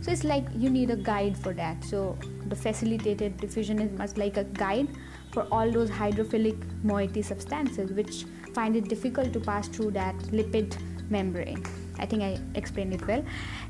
So 0.00 0.12
it's 0.12 0.24
like 0.24 0.46
you 0.54 0.70
need 0.70 0.90
a 0.90 0.96
guide 0.96 1.36
for 1.36 1.52
that. 1.54 1.82
So 1.84 2.18
the 2.48 2.56
facilitated 2.56 3.38
diffusion 3.38 3.80
is 3.80 3.90
much 3.98 4.16
like 4.16 4.36
a 4.36 4.44
guide 4.44 4.88
for 5.32 5.44
all 5.50 5.70
those 5.70 5.90
hydrophilic 5.90 6.58
moiety 6.84 7.22
substances 7.22 7.92
which 7.92 8.24
find 8.54 8.76
it 8.76 8.88
difficult 8.88 9.32
to 9.32 9.40
pass 9.40 9.68
through 9.68 9.90
that 9.92 10.16
lipid 10.38 10.76
membrane. 11.10 11.62
I 11.98 12.06
think 12.06 12.22
i 12.22 12.38
explained 12.54 12.94
it 12.94 13.06
well. 13.06 13.24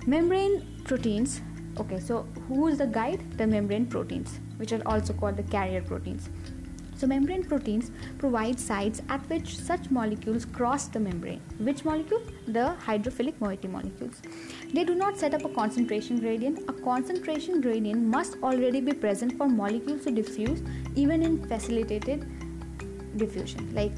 Membrane 0.07 0.83
proteins 0.85 1.41
okay 1.79 2.01
so 2.01 2.27
who 2.49 2.67
is 2.69 2.79
the 2.79 2.87
guide 2.87 3.21
the 3.39 3.47
membrane 3.47 3.87
proteins 3.87 4.41
which 4.57 4.73
are 4.73 4.83
also 4.87 5.13
called 5.13 5.37
the 5.37 5.43
carrier 5.45 5.83
proteins. 5.83 6.29
So, 6.97 7.07
membrane 7.07 7.45
proteins 7.45 7.91
provide 8.17 8.59
sites 8.59 9.03
at 9.11 9.21
which 9.29 9.59
such 9.59 9.91
molecules 9.91 10.47
cross 10.47 10.89
the 10.89 10.99
membrane. 10.99 11.43
Which 11.59 11.85
molecule? 11.85 12.23
The 12.49 12.75
hydrophilic 12.87 13.39
moiety 13.39 13.69
molecules. 13.69 14.23
They 14.73 14.83
do 14.83 14.95
not 14.95 15.19
set 15.19 15.35
up 15.35 15.45
a 15.45 15.51
concentration 15.51 16.21
gradient. 16.21 16.61
A 16.71 16.73
concentration 16.73 17.61
gradient 17.61 18.03
must 18.03 18.39
already 18.43 18.81
be 18.81 18.93
present 18.93 19.37
for 19.37 19.47
molecules 19.47 20.05
to 20.05 20.11
diffuse, 20.11 20.63
even 20.95 21.23
in 21.23 21.47
facilitated 21.47 22.27
diffusion. 23.19 23.75
Like 23.75 23.93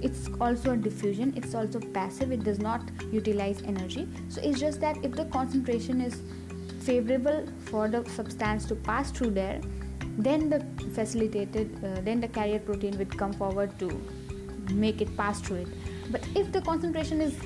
it's 0.00 0.30
also 0.40 0.72
a 0.72 0.76
diffusion, 0.76 1.34
it's 1.36 1.54
also 1.54 1.80
passive, 1.80 2.32
it 2.32 2.44
does 2.44 2.60
not 2.60 2.80
utilize 3.12 3.60
energy. 3.62 4.08
So, 4.30 4.40
it's 4.42 4.58
just 4.58 4.80
that 4.80 4.96
if 5.04 5.12
the 5.12 5.26
concentration 5.26 6.00
is 6.00 6.22
favorable 6.88 7.46
for 7.70 7.88
the 7.88 8.04
substance 8.18 8.64
to 8.66 8.74
pass 8.74 9.10
through 9.10 9.30
there, 9.30 9.60
then 10.16 10.48
the 10.48 10.60
facilitated 10.94 11.84
uh, 11.84 12.00
then 12.00 12.20
the 12.20 12.28
carrier 12.28 12.58
protein 12.58 12.98
would 12.98 13.16
come 13.16 13.32
forward 13.32 13.78
to 13.78 13.88
make 14.86 15.00
it 15.00 15.16
pass 15.16 15.40
through 15.40 15.58
it. 15.64 15.68
But 16.10 16.26
if 16.34 16.50
the 16.52 16.62
concentration 16.62 17.20
is 17.20 17.36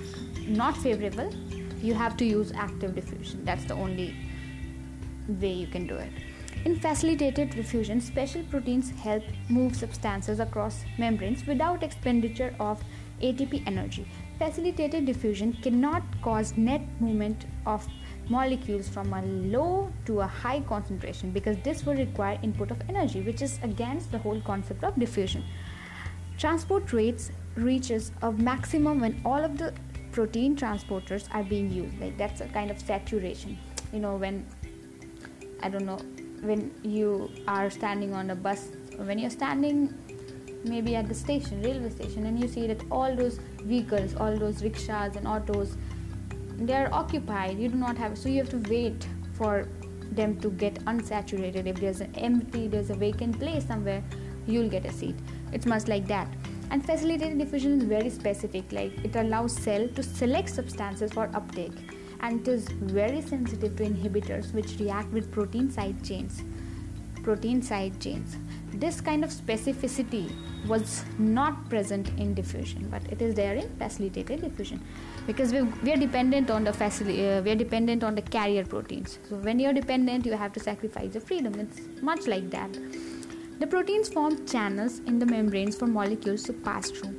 not 0.63 0.77
favorable 0.77 1.31
you 1.83 1.95
have 1.95 2.17
to 2.17 2.25
use 2.25 2.53
active 2.55 2.95
diffusion. 2.95 3.45
That's 3.45 3.65
the 3.65 3.75
only 3.75 4.15
way 5.29 5.53
you 5.53 5.67
can 5.67 5.87
do 5.87 5.97
it. 5.97 6.13
In 6.65 6.79
facilitated 6.79 7.51
diffusion 7.51 8.01
special 8.01 8.43
proteins 8.45 8.91
help 8.91 9.25
move 9.49 9.75
substances 9.75 10.39
across 10.39 10.85
membranes 10.97 11.45
without 11.47 11.83
expenditure 11.83 12.55
of 12.61 12.83
ATP 13.21 13.67
energy. 13.67 14.07
Facilitated 14.39 15.07
diffusion 15.07 15.53
cannot 15.55 16.03
cause 16.23 16.57
net 16.57 16.83
movement 17.01 17.47
of 17.67 17.87
molecules 18.35 18.89
from 18.89 19.13
a 19.13 19.23
low 19.55 19.93
to 20.07 20.21
a 20.21 20.27
high 20.27 20.61
concentration 20.73 21.31
because 21.31 21.57
this 21.69 21.85
would 21.87 21.99
require 21.99 22.39
input 22.43 22.71
of 22.71 22.83
energy 22.89 23.21
which 23.21 23.43
is 23.43 23.59
against 23.63 24.11
the 24.13 24.19
whole 24.19 24.41
concept 24.41 24.85
of 24.85 24.99
diffusion. 25.05 25.45
Transport 26.39 26.93
rates 26.93 27.31
reaches 27.55 28.13
a 28.23 28.33
maximum 28.33 29.01
when 29.01 29.21
all 29.25 29.45
of 29.51 29.59
the 29.59 29.73
protein 30.11 30.57
transporters 30.57 31.29
are 31.33 31.45
being 31.45 31.71
used. 31.71 32.01
Like 32.01 32.19
that's 32.19 32.41
a 32.41 32.49
kind 32.59 32.71
of 32.71 32.81
saturation. 32.81 33.59
You 33.93 34.01
know 34.01 34.17
when 34.17 34.47
i 35.63 35.69
don't 35.69 35.87
know 35.87 36.01
when 36.49 36.71
you 36.83 37.31
are 37.47 37.71
standing 37.71 38.13
on 38.13 38.31
a 38.31 38.35
bus 38.35 38.69
when 38.97 39.19
you're 39.19 39.31
standing 39.31 39.95
maybe 40.65 40.95
at 40.97 41.09
the 41.09 41.15
station 41.15 41.63
railway 41.63 41.91
station 41.91 42.27
and 42.27 42.39
you 42.41 42.49
see 42.49 42.67
that 42.67 42.83
all 42.91 43.15
those 43.17 43.39
vehicles 43.63 44.15
all 44.17 44.37
those 44.37 44.63
rickshaws 44.63 45.17
and 45.17 45.27
autos 45.27 45.77
they 46.69 46.75
are 46.75 46.89
occupied. 46.93 47.59
You 47.59 47.69
do 47.69 47.77
not 47.77 47.97
have 47.97 48.17
so 48.19 48.29
you 48.29 48.39
have 48.39 48.51
to 48.51 48.59
wait 48.71 49.07
for 49.35 49.69
them 50.13 50.39
to 50.41 50.51
get 50.51 50.75
unsaturated. 50.85 51.67
If 51.67 51.81
there's 51.81 52.01
an 52.01 52.15
empty 52.17 52.69
there's 52.69 52.91
a 52.91 52.95
vacant 52.95 53.39
place 53.39 53.67
somewhere 53.67 54.03
you'll 54.47 54.69
get 54.69 54.85
a 54.85 54.93
seat. 54.93 55.17
It's 55.53 55.67
much 55.67 55.89
like 55.89 56.07
that. 56.09 56.29
And 56.71 56.85
facilitated 56.85 57.39
diffusion 57.39 57.79
is 57.79 57.85
very 57.85 58.11
specific 58.11 58.73
like 58.73 58.93
it 59.05 59.17
allows 59.17 59.57
cell 59.57 59.89
to 59.89 60.03
select 60.03 60.49
substances 60.49 61.13
for 61.13 61.31
uptake 61.35 61.73
and 62.21 62.41
it 62.41 62.49
is 62.49 62.69
very 62.69 63.21
sensitive 63.21 63.77
to 63.77 63.85
inhibitors 63.85 64.55
which 64.55 64.79
react 64.79 65.13
with 65.13 65.31
protein 65.31 65.71
side 65.71 66.03
chains 66.05 66.43
protein 67.23 67.63
side 67.63 68.01
chains. 68.01 68.37
This 68.75 69.01
kind 69.01 69.25
of 69.25 69.31
specificity 69.31 70.33
was 70.67 71.05
not 71.19 71.69
present 71.69 72.09
in 72.19 72.35
diffusion 72.35 72.89
but 72.91 73.03
it 73.13 73.23
is 73.23 73.35
there 73.35 73.55
in 73.55 73.69
facilitated 73.77 74.43
diffusion 74.43 74.83
because 75.27 75.53
we, 75.53 75.63
we 75.63 75.93
are 75.93 75.97
dependent 75.97 76.51
on 76.51 76.65
the 76.65 76.73
facility 76.73 77.29
uh, 77.29 77.43
we 77.43 77.51
are 77.51 77.55
dependent 77.57 78.05
on 78.05 78.15
the 78.15 78.23
carrier 78.23 78.65
proteins. 78.65 79.19
So 79.29 79.37
when 79.37 79.59
you're 79.59 79.73
dependent 79.73 80.27
you 80.27 80.33
have 80.33 80.53
to 80.55 80.61
sacrifice 80.61 81.15
your 81.15 81.23
freedom. 81.23 81.55
It's 81.61 81.81
much 82.03 82.27
like 82.27 82.51
that. 82.51 82.73
The 83.61 83.67
proteins 83.67 84.09
form 84.09 84.45
channels 84.47 84.99
in 85.01 85.19
the 85.19 85.27
membranes 85.27 85.77
for 85.77 85.87
molecules 85.87 86.43
to 86.45 86.53
pass 86.53 86.91
through. 86.91 87.15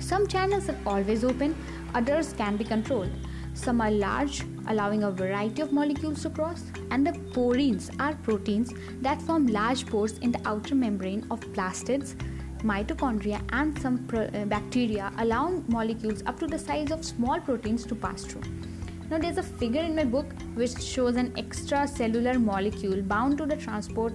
Some 0.00 0.26
channels 0.26 0.68
are 0.68 0.78
always 0.86 1.24
open 1.24 1.56
others 1.94 2.32
can 2.32 2.56
be 2.56 2.64
controlled. 2.64 3.10
Some 3.54 3.80
are 3.80 3.90
large, 3.90 4.42
allowing 4.66 5.04
a 5.04 5.10
variety 5.10 5.62
of 5.62 5.72
molecules 5.72 6.22
to 6.22 6.30
cross, 6.30 6.64
and 6.90 7.06
the 7.06 7.12
porins 7.12 7.88
are 8.00 8.14
proteins 8.16 8.74
that 9.00 9.22
form 9.22 9.46
large 9.46 9.86
pores 9.86 10.18
in 10.18 10.32
the 10.32 10.40
outer 10.44 10.74
membrane 10.74 11.24
of 11.30 11.40
plastids, 11.52 12.16
mitochondria, 12.64 13.40
and 13.52 13.78
some 13.78 14.08
uh, 14.14 14.44
bacteria, 14.46 15.12
allowing 15.18 15.64
molecules 15.68 16.22
up 16.26 16.38
to 16.40 16.46
the 16.46 16.58
size 16.58 16.90
of 16.90 17.04
small 17.04 17.40
proteins 17.40 17.84
to 17.84 17.94
pass 17.94 18.24
through. 18.24 18.42
Now, 19.10 19.18
there's 19.18 19.38
a 19.38 19.42
figure 19.42 19.82
in 19.82 19.94
my 19.94 20.04
book 20.04 20.26
which 20.54 20.80
shows 20.80 21.16
an 21.16 21.32
extracellular 21.32 22.42
molecule 22.42 23.02
bound 23.02 23.38
to 23.38 23.46
the 23.46 23.56
transport 23.56 24.14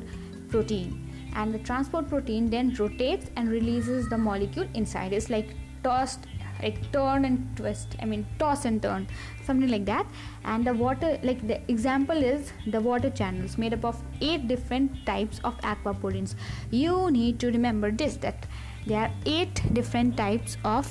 protein, 0.50 1.08
and 1.36 1.54
the 1.54 1.60
transport 1.60 2.10
protein 2.10 2.50
then 2.50 2.74
rotates 2.74 3.30
and 3.36 3.50
releases 3.50 4.10
the 4.10 4.18
molecule 4.18 4.68
inside. 4.74 5.14
It's 5.14 5.30
like 5.30 5.54
tossed 5.84 6.26
like 6.62 6.80
turn 6.92 7.26
and 7.26 7.46
twist 7.58 7.96
i 8.02 8.06
mean 8.06 8.26
toss 8.38 8.66
and 8.66 8.82
turn 8.82 9.08
something 9.50 9.70
like 9.76 9.86
that. 9.86 10.06
And 10.44 10.66
the 10.70 10.74
water 10.74 11.12
like 11.24 11.46
the 11.52 11.60
example 11.74 12.24
is 12.32 12.54
the 12.76 12.82
water 12.88 13.10
channels 13.10 13.58
made 13.58 13.74
up 13.78 13.86
of 13.92 14.02
eight 14.22 14.48
different 14.48 15.06
types 15.06 15.40
of 15.44 15.60
aquaporins 15.74 16.36
you 16.70 16.96
need 17.12 17.40
to 17.44 17.52
remember 17.58 17.92
this 17.92 18.18
that 18.26 18.48
there 18.88 19.02
are 19.06 19.12
eight 19.36 19.62
different 19.80 20.18
types 20.18 20.58
of 20.64 20.90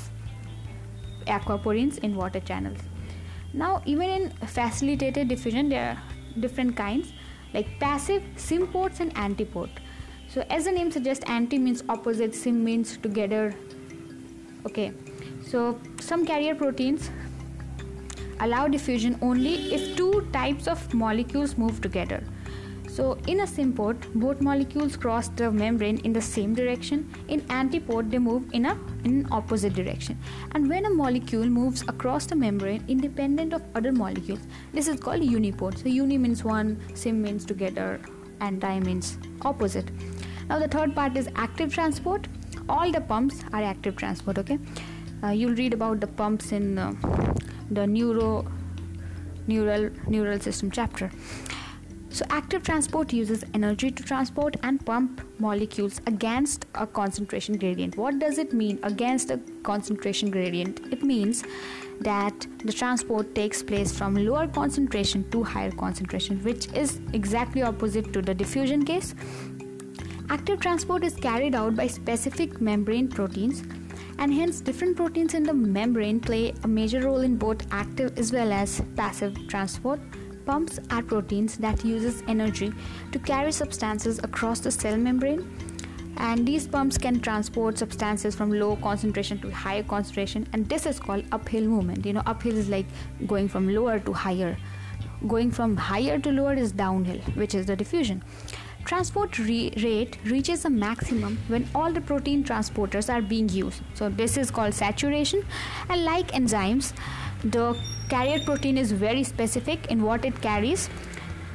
aquaporins 1.26 1.98
in 1.98 2.16
water 2.16 2.40
channels. 2.40 2.78
Now 3.52 3.82
even 3.86 4.10
in 4.16 4.30
facilitated 4.56 5.28
diffusion 5.28 5.68
there 5.74 5.90
are 5.90 6.40
different 6.46 6.76
kinds 6.76 7.12
like 7.54 7.68
passive 7.80 8.22
symport 8.36 9.00
and 9.00 9.14
antiport. 9.26 9.70
So 10.28 10.44
as 10.50 10.64
the 10.64 10.72
name 10.72 10.90
suggests 10.96 11.24
anti 11.36 11.58
means 11.58 11.84
opposite 11.88 12.34
sim 12.34 12.64
means 12.64 12.96
together. 13.06 13.54
Okay 14.66 14.92
so, 15.50 15.78
some 15.98 16.26
carrier 16.26 16.54
proteins 16.54 17.10
allow 18.40 18.68
diffusion 18.68 19.18
only 19.22 19.74
if 19.74 19.96
two 19.96 20.28
types 20.30 20.68
of 20.68 20.92
molecules 20.92 21.56
move 21.56 21.80
together. 21.80 22.22
So, 22.86 23.16
in 23.26 23.40
a 23.40 23.44
symport, 23.44 23.96
both 24.14 24.42
molecules 24.42 24.94
cross 24.94 25.28
the 25.28 25.50
membrane 25.50 25.98
in 25.98 26.12
the 26.12 26.20
same 26.20 26.54
direction. 26.54 27.08
In 27.28 27.40
antiport, 27.60 28.10
they 28.10 28.18
move 28.18 28.52
in 28.52 28.66
a 28.66 28.76
in 29.04 29.26
opposite 29.30 29.72
direction. 29.72 30.18
And 30.52 30.68
when 30.68 30.84
a 30.84 30.90
molecule 30.90 31.46
moves 31.46 31.80
across 31.82 32.26
the 32.26 32.36
membrane 32.36 32.84
independent 32.86 33.54
of 33.54 33.62
other 33.74 33.92
molecules, 33.92 34.40
this 34.74 34.86
is 34.86 35.00
called 35.00 35.22
uniport. 35.22 35.78
So, 35.78 35.88
uni 35.88 36.18
means 36.18 36.44
one, 36.44 36.78
sim 36.92 37.22
means 37.22 37.46
together, 37.46 38.00
and 38.40 38.60
di 38.60 38.80
means 38.80 39.16
opposite. 39.42 39.90
Now, 40.50 40.58
the 40.58 40.68
third 40.68 40.94
part 40.94 41.16
is 41.16 41.30
active 41.36 41.72
transport. 41.72 42.28
All 42.68 42.92
the 42.92 43.00
pumps 43.00 43.44
are 43.54 43.62
active 43.62 43.96
transport. 43.96 44.36
Okay 44.36 44.58
uh, 45.22 45.28
you'll 45.28 45.54
read 45.54 45.74
about 45.74 46.00
the 46.00 46.06
pumps 46.06 46.52
in 46.52 46.78
uh, 46.78 46.92
the 47.70 47.86
neuro 47.86 48.46
neural 49.46 49.90
neural 50.06 50.38
system 50.38 50.70
chapter. 50.70 51.10
So 52.10 52.24
active 52.30 52.62
transport 52.62 53.12
uses 53.12 53.44
energy 53.52 53.90
to 53.90 54.02
transport 54.02 54.56
and 54.62 54.84
pump 54.84 55.20
molecules 55.38 56.00
against 56.06 56.64
a 56.74 56.86
concentration 56.86 57.58
gradient. 57.58 57.96
What 57.96 58.18
does 58.18 58.38
it 58.38 58.52
mean 58.52 58.78
against 58.82 59.30
a 59.30 59.38
concentration 59.62 60.30
gradient? 60.30 60.80
It 60.90 61.02
means 61.02 61.44
that 62.00 62.46
the 62.64 62.72
transport 62.72 63.34
takes 63.34 63.62
place 63.62 63.96
from 63.96 64.14
lower 64.14 64.48
concentration 64.48 65.30
to 65.30 65.42
higher 65.44 65.70
concentration 65.70 66.42
which 66.42 66.66
is 66.72 67.00
exactly 67.12 67.62
opposite 67.62 68.12
to 68.14 68.22
the 68.22 68.34
diffusion 68.34 68.84
case. 68.84 69.14
Active 70.30 70.60
transport 70.60 71.04
is 71.04 71.14
carried 71.14 71.54
out 71.54 71.76
by 71.76 71.86
specific 71.86 72.60
membrane 72.60 73.08
proteins 73.08 73.62
and 74.18 74.34
hence 74.34 74.60
different 74.60 74.96
proteins 74.96 75.34
in 75.34 75.44
the 75.44 75.54
membrane 75.54 76.20
play 76.20 76.52
a 76.64 76.68
major 76.68 77.00
role 77.02 77.20
in 77.20 77.36
both 77.36 77.66
active 77.70 78.18
as 78.18 78.32
well 78.32 78.52
as 78.52 78.82
passive 78.96 79.36
transport. 79.48 80.00
Pumps 80.44 80.80
are 80.90 81.02
proteins 81.02 81.56
that 81.58 81.84
uses 81.84 82.22
energy 82.26 82.72
to 83.12 83.18
carry 83.18 83.52
substances 83.52 84.18
across 84.20 84.60
the 84.60 84.70
cell 84.70 84.96
membrane. 84.96 85.48
And 86.16 86.44
these 86.46 86.66
pumps 86.66 86.98
can 86.98 87.20
transport 87.20 87.78
substances 87.78 88.34
from 88.34 88.50
low 88.50 88.74
concentration 88.76 89.40
to 89.40 89.50
higher 89.50 89.84
concentration. 89.84 90.48
And 90.52 90.68
this 90.68 90.84
is 90.84 90.98
called 90.98 91.24
uphill 91.30 91.64
movement. 91.64 92.04
You 92.04 92.14
know 92.14 92.22
uphill 92.26 92.56
is 92.56 92.68
like 92.68 92.86
going 93.26 93.48
from 93.48 93.68
lower 93.68 94.00
to 94.00 94.12
higher. 94.12 94.56
Going 95.28 95.52
from 95.52 95.76
higher 95.76 96.18
to 96.18 96.30
lower 96.30 96.54
is 96.54 96.72
downhill 96.72 97.18
which 97.34 97.54
is 97.54 97.66
the 97.66 97.76
diffusion 97.76 98.22
transport 98.88 99.38
re- 99.38 99.72
rate 99.82 100.16
reaches 100.24 100.64
a 100.64 100.70
maximum 100.70 101.38
when 101.48 101.68
all 101.74 101.92
the 101.92 102.00
protein 102.00 102.42
transporters 102.42 103.12
are 103.14 103.20
being 103.20 103.48
used. 103.50 103.82
So, 103.94 104.08
this 104.08 104.36
is 104.38 104.50
called 104.50 104.72
saturation. 104.72 105.44
And 105.90 106.04
like 106.04 106.32
enzymes, 106.32 106.94
the 107.44 107.76
carrier 108.08 108.40
protein 108.44 108.78
is 108.78 108.92
very 108.92 109.24
specific 109.24 109.90
in 109.90 110.02
what 110.02 110.24
it 110.24 110.40
carries. 110.40 110.88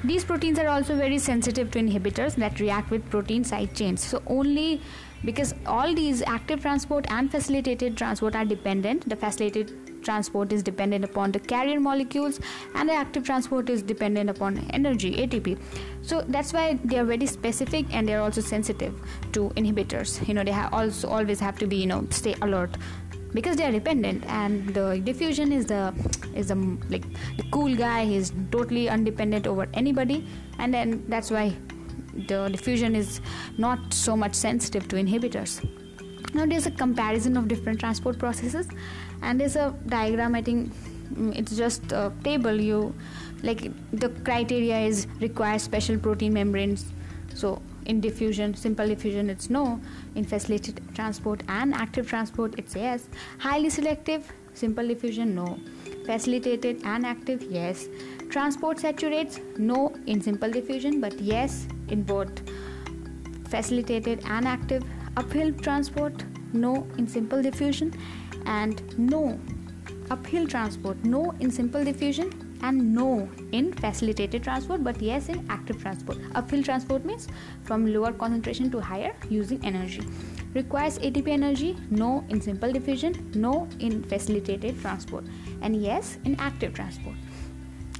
These 0.04 0.25
proteins 0.25 0.60
are 0.60 0.68
also 0.68 0.96
very 0.96 1.18
sensitive 1.18 1.72
to 1.72 1.80
inhibitors 1.80 2.36
that 2.36 2.60
react 2.60 2.92
with 2.92 3.10
protein 3.10 3.44
side 3.44 3.74
chains. 3.74 4.06
So, 4.06 4.22
only 4.28 4.82
because 5.25 5.56
all 5.66 5.96
these 5.96 6.22
active 6.22 6.62
transport 6.62 7.10
and 7.10 7.32
facilitated 7.32 7.98
transport 7.98 8.36
are 8.36 8.46
dependent, 8.46 9.10
the 9.10 9.16
facilitated 9.16 10.04
transport 10.04 10.52
is 10.52 10.62
dependent 10.62 11.06
upon 11.06 11.32
the 11.32 11.40
carrier 11.40 11.80
molecules 11.80 12.40
and 12.75 12.90
the 12.90 12.94
active 12.94 13.24
transport 13.24 13.70
is 13.70 13.82
dependent 13.82 14.30
upon 14.30 14.58
energy 14.72 15.16
ATP 15.25 15.58
so 16.04 16.22
that's 16.28 16.52
why 16.52 16.78
they 16.84 17.00
are 17.00 17.06
very 17.06 17.26
specific 17.26 17.86
and 17.94 18.08
they 18.08 18.14
are 18.14 18.22
also 18.22 18.42
sensitive 18.42 18.94
to 19.32 19.50
inhibitors. 19.52 20.26
You 20.28 20.34
know 20.34 20.44
they 20.44 20.52
have 20.52 20.74
also 20.74 21.08
always 21.08 21.40
have 21.40 21.58
to 21.60 21.68
be 21.68 21.78
you 21.78 21.88
know 21.88 22.06
stay 22.10 22.36
alert 22.42 22.78
because 23.34 23.56
they 23.56 23.66
are 23.66 23.72
dependent 23.72 24.26
and 24.28 24.74
the 24.76 25.00
diffusion 25.04 25.52
is 25.52 25.66
the 25.66 25.94
is 26.36 26.50
the 26.50 26.56
like 26.90 27.06
the 27.38 27.44
cool 27.52 27.74
guy. 27.76 28.06
He's 28.06 28.34
totally 28.52 28.90
undependent 28.90 29.48
over 29.48 29.68
anybody 29.74 30.28
and 30.60 30.74
then 30.74 31.06
that's 31.08 31.32
why 31.32 31.56
the 32.28 32.50
diffusion 32.50 32.96
is 32.96 33.22
not 33.58 33.94
so 33.94 34.18
much 34.18 34.36
sensitive 34.36 34.88
to 34.90 34.98
inhibitors. 34.98 35.64
Now 36.34 36.46
there's 36.46 36.66
a 36.66 36.72
comparison 36.72 37.38
of 37.38 37.48
different 37.48 37.80
transport 37.80 38.20
processes 38.20 38.68
and 39.22 39.40
there's 39.40 39.56
a 39.56 39.74
diagram 39.88 40.36
i 40.36 40.42
think 40.42 40.74
mm, 41.14 41.38
it's 41.38 41.56
just 41.56 41.92
a 41.94 42.12
table. 42.24 42.60
You 42.60 42.94
like 43.44 43.72
the 43.92 44.10
criteria 44.24 44.80
is 44.80 45.06
require 45.20 45.60
special 45.60 45.98
protein 45.98 46.34
membranes. 46.34 46.86
So 47.36 47.62
in 47.86 48.00
diffusion 48.00 48.56
simple 48.56 48.88
diffusion 48.88 49.30
it's 49.30 49.50
no. 49.50 49.80
In 50.16 50.24
facilitated 50.24 50.82
transport 50.96 51.44
and 51.48 51.74
active 51.74 52.08
transport 52.08 52.56
it's 52.58 52.76
yes. 52.76 53.08
Highly 53.38 53.70
selective 53.70 54.32
simple 54.54 54.88
diffusion 54.88 55.36
no. 55.36 55.60
Facilitated 56.06 56.82
and 56.86 57.06
active 57.06 57.44
yes. 57.44 57.88
Transport 58.30 58.80
saturates 58.80 59.40
no. 59.58 59.94
In 60.08 60.22
simple 60.22 60.50
diffusion 60.50 61.02
but 61.02 61.20
yes 61.20 61.68
in 61.90 62.04
both. 62.04 62.32
Facilitated 63.50 64.22
and 64.26 64.48
active. 64.48 64.84
Uphill 65.18 65.52
transport 65.54 66.24
no. 66.54 66.88
In 66.98 67.08
simple 67.08 67.42
diffusion 67.42 67.94
and 68.46 68.98
no. 68.98 69.40
Uphill 70.10 70.48
transport 70.48 71.04
no. 71.04 71.34
In 71.40 71.52
simple 71.52 71.84
diffusion 71.84 72.43
and 72.63 72.93
no 72.96 73.29
in 73.51 73.72
facilitated 73.74 74.43
transport 74.43 74.84
but 74.84 75.01
yes 75.01 75.29
in 75.29 75.46
active 75.50 75.82
transport. 75.82 76.17
Uphill 76.34 76.63
transport 76.63 77.05
means 77.05 77.27
from 77.63 77.86
lower 77.93 78.12
concentration 78.13 78.72
to 78.72 78.79
higher 78.79 79.13
using 79.29 79.63
energy. 79.63 80.01
Requires 80.53 80.98
atp 81.00 81.27
energy 81.27 81.75
no 81.91 82.24
in 82.29 82.41
simple 82.41 82.72
diffusion 82.72 83.32
no 83.36 83.67
in 83.79 84.01
facilitated 84.03 84.79
transport 84.79 85.25
and 85.62 85.75
yes 85.75 86.17
in 86.25 86.36
active 86.39 86.74
transport. 86.74 87.15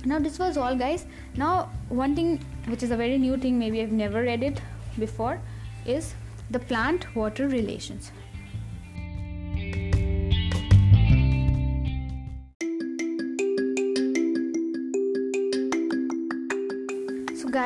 Now 0.06 0.20
this 0.20 0.40
was 0.40 0.58
all 0.58 0.76
guys. 0.76 1.06
Now 1.36 1.70
one 1.90 2.16
thing 2.16 2.44
which 2.68 2.84
is 2.84 2.92
a 2.92 2.98
very 2.98 3.18
new 3.18 3.38
thing 3.38 3.60
maybe 3.60 3.82
i've 3.82 3.92
never 3.92 4.22
read 4.24 4.44
it 4.44 4.62
before 4.98 5.40
is 5.86 6.14
the 6.52 6.60
plant 6.60 7.08
water 7.16 7.48
relations 7.48 8.12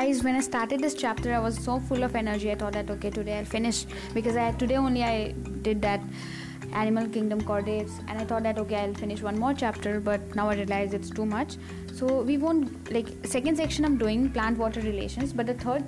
guys 0.07 0.23
when 0.25 0.35
i 0.39 0.41
started 0.45 0.79
this 0.85 0.93
chapter 0.99 1.33
i 1.37 1.39
was 1.45 1.55
so 1.63 1.79
full 1.87 2.03
of 2.03 2.15
energy. 2.15 2.49
I 2.51 2.55
thought 2.55 2.73
that 2.73 2.89
okay 2.89 3.09
today 3.09 3.37
i'll 3.37 3.49
finish 3.53 3.85
because 4.13 4.37
i 4.37 4.51
today 4.51 4.75
only 4.75 5.03
i 5.03 5.33
did 5.67 5.81
that 5.81 6.01
animal 6.81 7.07
kingdom 7.15 7.41
chordates 7.41 7.97
and 8.07 8.21
i 8.21 8.23
thought 8.29 8.43
that 8.43 8.57
okay 8.59 8.77
i'll 8.83 8.93
finish 8.93 9.21
one 9.21 9.37
more 9.37 9.53
chapter 9.53 9.99
but 9.99 10.21
now 10.35 10.47
i 10.49 10.55
realize 10.55 10.93
it's 10.93 11.09
too 11.09 11.25
much. 11.25 11.57
So 11.93 12.21
we 12.21 12.37
won't 12.37 12.91
like 12.91 13.09
second 13.25 13.57
section 13.57 13.83
i'm 13.83 13.97
doing 13.97 14.29
plant 14.29 14.57
water 14.57 14.79
relations 14.81 15.33
but 15.33 15.45
the 15.45 15.55
third 15.55 15.83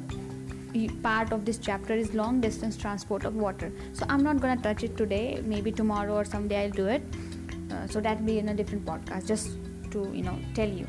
part 1.04 1.32
of 1.32 1.46
this 1.46 1.58
chapter 1.58 1.94
is 1.94 2.14
long 2.14 2.42
distance 2.42 2.76
transport 2.76 3.24
of 3.24 3.36
water. 3.36 3.72
So 3.94 4.06
i'm 4.10 4.24
not 4.24 4.42
gonna 4.42 4.62
touch 4.62 4.84
it 4.84 4.98
today. 4.98 5.42
Maybe 5.56 5.72
tomorrow 5.72 6.16
or 6.16 6.26
someday 6.26 6.66
i'll 6.66 6.78
do 6.84 6.88
it. 6.88 7.04
Uh, 7.72 7.88
so 7.88 8.02
that'll 8.02 8.26
be 8.26 8.40
in 8.40 8.50
a 8.50 8.54
different 8.54 8.86
podcast. 8.86 9.28
Just 9.28 9.52
to 9.90 10.12
you 10.14 10.24
know 10.24 10.38
tell 10.54 10.70
you 10.70 10.88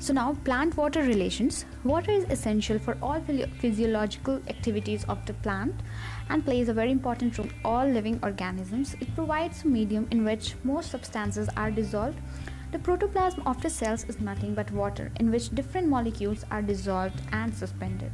so, 0.00 0.12
now 0.12 0.34
plant 0.44 0.76
water 0.76 1.02
relations. 1.02 1.64
Water 1.82 2.10
is 2.10 2.24
essential 2.24 2.78
for 2.78 2.98
all 3.00 3.22
physiological 3.60 4.40
activities 4.48 5.04
of 5.04 5.24
the 5.24 5.32
plant 5.34 5.74
and 6.28 6.44
plays 6.44 6.68
a 6.68 6.74
very 6.74 6.90
important 6.90 7.38
role 7.38 7.46
in 7.46 7.54
all 7.64 7.86
living 7.86 8.20
organisms. 8.22 8.94
It 9.00 9.14
provides 9.14 9.64
a 9.64 9.68
medium 9.68 10.06
in 10.10 10.22
which 10.24 10.56
most 10.62 10.90
substances 10.90 11.48
are 11.56 11.70
dissolved. 11.70 12.18
The 12.72 12.78
protoplasm 12.78 13.44
of 13.46 13.62
the 13.62 13.70
cells 13.70 14.04
is 14.04 14.20
nothing 14.20 14.54
but 14.54 14.70
water 14.72 15.10
in 15.20 15.30
which 15.30 15.54
different 15.54 15.88
molecules 15.88 16.44
are 16.50 16.60
dissolved 16.60 17.22
and 17.32 17.54
suspended. 17.54 18.12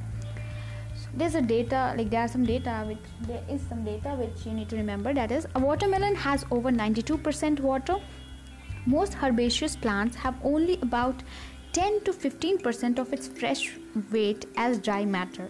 There's 1.13 1.35
a 1.35 1.43
data 1.43 1.95
like 1.97 2.11
there 2.11 2.21
are 2.21 2.29
some 2.29 2.45
data 2.45 2.85
which 2.87 2.99
there 3.23 3.43
is 3.49 3.63
some 3.69 3.85
data 3.85 4.11
which 4.11 4.47
you 4.47 4.53
need 4.53 4.69
to 4.69 4.77
remember 4.77 5.13
that 5.13 5.33
is 5.33 5.49
a 5.57 5.59
watermelon 5.59 6.15
has 6.15 6.45
over 6.53 6.71
92% 6.71 7.59
water 7.59 7.97
most 8.87 9.15
herbaceous 9.15 9.77
plants 9.77 10.17
have 10.17 10.35
only 10.45 10.79
about 10.83 11.23
10 11.73 12.03
to 12.05 12.13
15% 12.13 12.99
of 12.99 13.13
its 13.13 13.29
fresh 13.29 13.73
weight 14.11 14.47
as 14.57 14.79
dry 14.79 15.05
matter. 15.05 15.49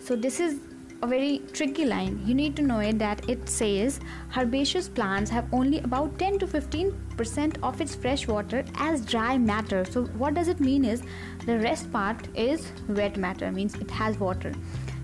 So, 0.00 0.16
this 0.16 0.40
is 0.40 0.60
a 1.02 1.06
very 1.06 1.42
tricky 1.52 1.84
line. 1.84 2.22
You 2.24 2.34
need 2.34 2.54
to 2.56 2.62
know 2.62 2.78
it 2.78 2.98
that 2.98 3.28
it 3.28 3.48
says 3.48 3.98
herbaceous 4.36 4.88
plants 4.88 5.30
have 5.30 5.46
only 5.52 5.80
about 5.80 6.18
10 6.18 6.38
to 6.40 6.46
15% 6.46 7.58
of 7.62 7.80
its 7.80 7.94
fresh 7.94 8.28
water 8.28 8.64
as 8.76 9.04
dry 9.04 9.36
matter. 9.38 9.84
So, 9.84 10.04
what 10.22 10.34
does 10.34 10.48
it 10.48 10.60
mean 10.60 10.84
is 10.84 11.02
the 11.46 11.58
rest 11.58 11.90
part 11.92 12.28
is 12.36 12.70
wet 12.88 13.16
matter, 13.16 13.50
means 13.50 13.74
it 13.74 13.90
has 13.90 14.18
water. 14.18 14.52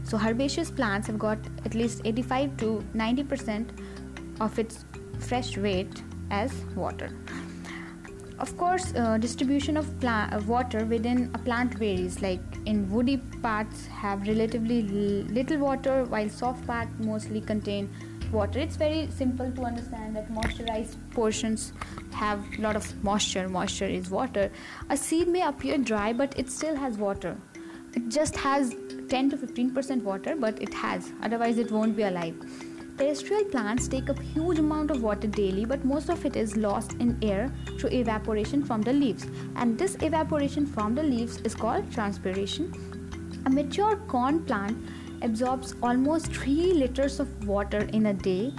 So, 0.05 0.16
herbaceous 0.16 0.70
plants 0.70 1.07
have 1.09 1.18
got 1.18 1.38
at 1.64 1.74
least 1.74 2.02
85 2.05 2.57
to 2.59 2.85
90% 2.94 3.68
of 4.40 4.59
its 4.59 4.85
fresh 5.18 5.57
weight 5.57 6.02
as 6.31 6.52
water. 6.76 7.11
Of 8.40 8.57
course, 8.57 8.94
uh, 8.94 9.18
distribution 9.18 9.77
of 9.77 9.98
plant, 9.98 10.33
uh, 10.33 10.40
water 10.46 10.85
within 10.85 11.31
a 11.35 11.38
plant 11.38 11.74
varies. 11.74 12.22
Like 12.22 12.40
in 12.66 12.88
woody 12.88 13.16
parts 13.42 13.87
have 13.87 14.29
relatively 14.29 14.83
little 14.83 15.59
water, 15.59 16.05
while 16.05 16.29
soft 16.29 16.64
parts 16.64 16.92
mostly 17.01 17.40
contain 17.40 17.90
water. 18.31 18.61
It's 18.61 18.77
very 18.77 19.09
simple 19.11 19.51
to 19.51 19.62
understand 19.62 20.14
that 20.14 20.31
moisturized 20.33 20.96
portions 21.11 21.72
have 22.12 22.44
a 22.59 22.62
lot 22.62 22.77
of 22.77 23.03
moisture. 23.03 23.48
Moisture 23.48 23.87
is 23.87 24.09
water. 24.09 24.53
A 24.88 24.96
seed 24.96 25.27
may 25.27 25.42
appear 25.42 25.79
dry, 25.79 26.12
but 26.12 26.38
it 26.38 26.48
still 26.48 26.77
has 26.77 26.96
water. 26.96 27.37
It 27.94 28.09
just 28.09 28.37
has 28.37 28.74
10 29.09 29.31
to 29.31 29.37
15% 29.37 30.03
water, 30.03 30.37
but 30.37 30.62
it 30.62 30.72
has. 30.74 31.12
Otherwise, 31.22 31.59
it 31.59 31.72
won't 31.72 31.96
be 31.96 32.05
alive. 32.05 32.37
Terrestrial 32.98 33.44
plants 33.44 33.87
take 33.87 34.11
up 34.11 34.18
huge 34.18 34.58
amount 34.58 34.90
of 34.90 35.04
water 35.04 35.28
daily, 35.28 35.64
but 35.64 35.84
most 35.84 36.11
of 36.11 36.26
it 36.26 36.34
is 36.34 36.56
lost 36.56 36.94
in 36.94 37.16
air 37.22 37.48
through 37.78 37.90
evaporation 37.90 38.64
from 38.64 38.82
the 38.82 38.92
leaves. 38.92 39.24
And 39.54 39.78
this 39.78 39.96
evaporation 40.02 40.66
from 40.66 40.96
the 40.96 41.04
leaves 41.04 41.40
is 41.42 41.54
called 41.54 41.92
transpiration. 41.92 42.72
A 43.46 43.50
mature 43.50 43.96
corn 44.08 44.44
plant 44.44 44.76
absorbs 45.22 45.76
almost 45.80 46.32
3 46.32 46.72
liters 46.72 47.20
of 47.20 47.46
water 47.46 47.88
in 47.92 48.06
a 48.06 48.14
day, 48.14 48.52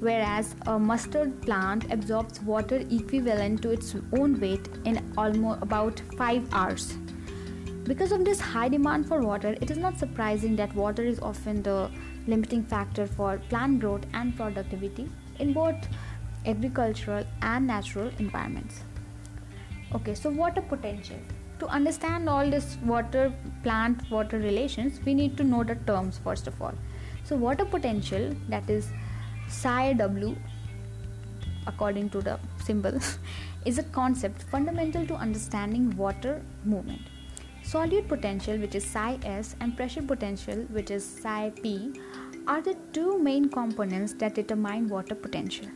whereas 0.00 0.54
a 0.66 0.78
mustard 0.78 1.40
plant 1.40 1.90
absorbs 1.90 2.42
water 2.42 2.84
equivalent 2.90 3.62
to 3.62 3.70
its 3.70 3.96
own 4.18 4.38
weight 4.38 4.68
in 4.84 5.02
almost 5.16 5.62
about 5.62 6.02
5 6.18 6.46
hours. 6.52 6.98
Because 7.84 8.12
of 8.12 8.22
this 8.22 8.38
high 8.38 8.68
demand 8.68 9.08
for 9.08 9.22
water, 9.22 9.56
it 9.62 9.70
is 9.70 9.78
not 9.78 9.98
surprising 9.98 10.56
that 10.56 10.74
water 10.74 11.02
is 11.02 11.18
often 11.20 11.62
the 11.62 11.90
limiting 12.28 12.62
factor 12.62 13.06
for 13.06 13.38
plant 13.48 13.80
growth 13.80 14.06
and 14.12 14.36
productivity 14.36 15.08
in 15.38 15.52
both 15.52 15.88
agricultural 16.46 17.24
and 17.42 17.66
natural 17.66 18.10
environments. 18.18 18.82
Okay, 19.94 20.14
so 20.14 20.30
water 20.30 20.60
potential. 20.60 21.16
To 21.60 21.66
understand 21.66 22.28
all 22.28 22.48
this 22.48 22.76
water 22.84 23.32
plant 23.62 24.08
water 24.10 24.38
relations, 24.38 25.00
we 25.04 25.14
need 25.14 25.36
to 25.38 25.44
know 25.44 25.64
the 25.64 25.74
terms 25.74 26.20
first 26.22 26.46
of 26.46 26.60
all. 26.62 26.74
So, 27.24 27.36
water 27.36 27.64
potential, 27.64 28.34
that 28.48 28.70
is 28.70 28.90
psi 29.48 29.94
W, 29.94 30.36
according 31.66 32.10
to 32.10 32.20
the 32.20 32.38
symbol, 32.64 32.98
is 33.64 33.78
a 33.78 33.82
concept 33.82 34.42
fundamental 34.42 35.06
to 35.06 35.14
understanding 35.14 35.96
water 35.96 36.40
movement. 36.64 37.02
Solute 37.68 38.08
potential, 38.08 38.56
which 38.56 38.74
is 38.74 38.82
psi 38.82 39.18
S, 39.24 39.54
and 39.60 39.76
pressure 39.76 40.00
potential, 40.00 40.60
which 40.76 40.90
is 40.90 41.04
psi 41.04 41.52
P, 41.62 41.92
are 42.46 42.62
the 42.62 42.74
two 42.94 43.18
main 43.18 43.50
components 43.50 44.14
that 44.14 44.34
determine 44.34 44.88
water 44.88 45.14
potential. 45.14 45.66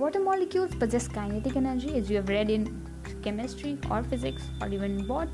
Water 0.00 0.18
molecules 0.18 0.74
possess 0.74 1.06
kinetic 1.06 1.54
energy, 1.54 1.94
as 1.96 2.10
you 2.10 2.16
have 2.16 2.28
read 2.28 2.50
in 2.50 2.66
chemistry 3.22 3.78
or 3.88 4.02
physics 4.02 4.50
or 4.60 4.68
even 4.68 5.06
both. 5.06 5.28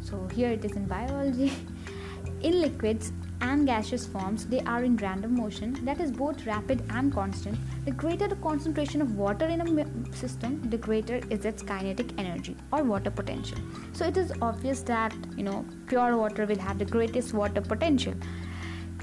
So, 0.00 0.26
here 0.28 0.48
it 0.48 0.64
is 0.64 0.72
in 0.72 0.86
biology. 0.86 1.52
in 2.40 2.62
liquids, 2.62 3.12
and 3.42 3.66
gaseous 3.66 4.06
forms, 4.06 4.46
they 4.46 4.60
are 4.60 4.84
in 4.84 4.96
random 4.96 5.36
motion, 5.36 5.72
that 5.84 6.00
is 6.00 6.10
both 6.10 6.46
rapid 6.46 6.82
and 6.90 7.12
constant. 7.12 7.58
The 7.84 7.90
greater 7.90 8.28
the 8.28 8.36
concentration 8.36 9.02
of 9.02 9.16
water 9.16 9.46
in 9.46 9.60
a 9.60 10.14
system, 10.16 10.60
the 10.70 10.78
greater 10.78 11.20
is 11.28 11.44
its 11.44 11.62
kinetic 11.62 12.18
energy 12.18 12.56
or 12.72 12.82
water 12.84 13.10
potential. 13.10 13.58
So 13.92 14.06
it 14.06 14.16
is 14.16 14.32
obvious 14.40 14.80
that 14.82 15.14
you 15.36 15.42
know 15.42 15.64
pure 15.88 16.16
water 16.16 16.46
will 16.46 16.58
have 16.58 16.78
the 16.78 16.84
greatest 16.84 17.34
water 17.34 17.60
potential. 17.60 18.14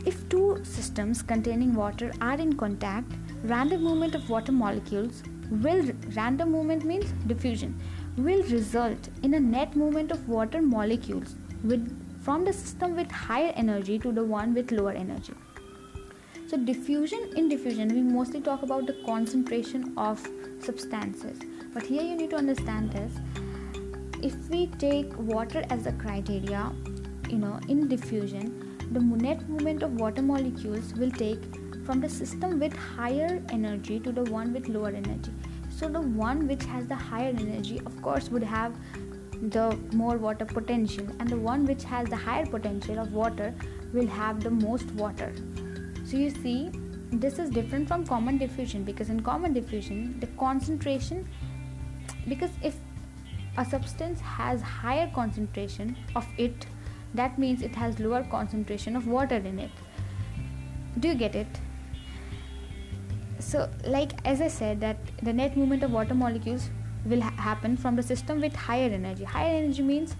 If 0.06 0.28
two 0.30 0.62
systems 0.63 1.21
containing 1.21 1.75
water 1.75 2.12
are 2.21 2.39
in 2.39 2.54
contact, 2.54 3.12
random 3.43 3.84
movement 3.84 4.15
of 4.15 4.30
water 4.30 4.54
molecules 4.54 5.23
will 5.52 5.91
random 6.15 6.52
movement 6.52 6.86
means 6.86 7.12
diffusion 7.28 7.80
will 8.17 8.43
result 8.43 9.10
in 9.23 9.34
a 9.34 9.39
net 9.39 9.75
movement 9.75 10.12
of 10.12 10.28
water 10.28 10.62
molecules 10.62 11.36
with 11.63 11.84
from 12.21 12.43
the 12.45 12.53
system 12.53 12.95
with 12.95 13.12
higher 13.12 13.53
energy 13.55 13.97
to 13.99 14.12
the 14.12 14.23
one 14.23 14.53
with 14.53 14.71
lower 14.71 14.91
energy. 14.91 15.34
So, 16.47 16.58
diffusion 16.58 17.32
in 17.36 17.47
diffusion, 17.47 17.89
we 17.89 18.01
mostly 18.01 18.41
talk 18.41 18.63
about 18.63 18.88
the 18.88 18.97
concentration 19.05 19.93
of 19.97 20.25
substances, 20.60 21.38
but 21.73 21.84
here 21.84 22.01
you 22.01 22.15
need 22.15 22.32
to 22.32 22.38
understand 22.38 22.91
this. 22.91 23.13
If 24.21 24.49
we 24.49 24.67
take 24.79 25.17
water 25.17 25.63
as 25.69 25.86
a 25.86 25.91
criteria, 25.93 26.71
you 27.29 27.38
know, 27.38 27.60
in 27.67 27.88
diffusion, 27.88 28.77
the 28.91 28.99
net 28.99 29.47
movement 29.47 29.84
of 29.84 29.93
water 29.99 30.23
molecules 30.23 30.93
will 30.95 31.12
take 31.12 31.39
from 31.86 32.01
the 32.01 32.10
system 32.10 32.60
with 32.60 32.73
higher 32.73 33.41
energy 33.49 33.99
to 33.99 34.12
the 34.12 34.23
one 34.23 34.51
with 34.51 34.67
lower 34.67 34.89
energy. 34.89 35.32
So, 35.69 35.88
the 35.88 36.01
one 36.01 36.47
which 36.47 36.63
has 36.65 36.88
the 36.88 36.95
higher 36.95 37.29
energy, 37.29 37.79
of 37.86 38.01
course, 38.01 38.29
would 38.29 38.43
have 38.43 38.73
the 39.41 39.78
more 39.93 40.17
water 40.17 40.45
potential. 40.45 41.08
And 41.19 41.30
the 41.30 41.38
one 41.38 41.65
which 41.65 41.84
has 41.84 42.08
the 42.10 42.15
higher 42.15 42.45
potential 42.45 42.99
of 42.99 43.13
water 43.13 43.54
will 43.93 44.08
have 44.08 44.43
the 44.43 44.52
most 44.52 44.91
water. 44.91 45.34
So 46.06 46.17
you 46.17 46.30
see 46.30 46.71
this 47.12 47.39
is 47.39 47.49
different 47.49 47.88
from 47.88 48.06
common 48.06 48.38
diffusion 48.38 48.84
because 48.84 49.10
in 49.10 49.21
common 49.21 49.52
diffusion 49.52 50.19
the 50.19 50.28
concentration 50.28 51.28
because 52.28 52.52
if 52.62 52.75
a 53.58 53.65
substance 53.65 54.19
has 54.21 54.62
higher 54.62 55.10
concentration 55.15 55.95
of 56.15 56.28
it 56.38 56.67
that 57.15 57.39
means 57.39 57.63
it 57.63 57.75
has 57.75 57.99
lower 57.99 58.23
concentration 58.23 58.95
of 58.95 59.08
water 59.08 59.38
in 59.38 59.58
it. 59.58 59.71
Do 60.99 61.08
you 61.08 61.15
get 61.15 61.36
it? 61.36 61.47
So 63.39 63.69
like 63.86 64.12
as 64.25 64.41
i 64.41 64.47
said 64.47 64.80
that 64.82 64.97
the 65.23 65.34
net 65.34 65.58
movement 65.58 65.82
of 65.82 65.91
water 65.91 66.13
molecules 66.13 66.69
will 67.05 67.21
ha- 67.21 67.31
happen 67.31 67.77
from 67.77 67.95
the 67.95 68.03
system 68.03 68.41
with 68.41 68.55
higher 68.55 68.89
energy. 68.89 69.23
Higher 69.23 69.55
energy 69.57 69.81
means 69.81 70.15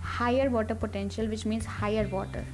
higher 0.00 0.48
water 0.50 0.74
potential 0.74 1.26
which 1.26 1.44
means 1.44 1.64
higher 1.64 2.06
water. 2.08 2.44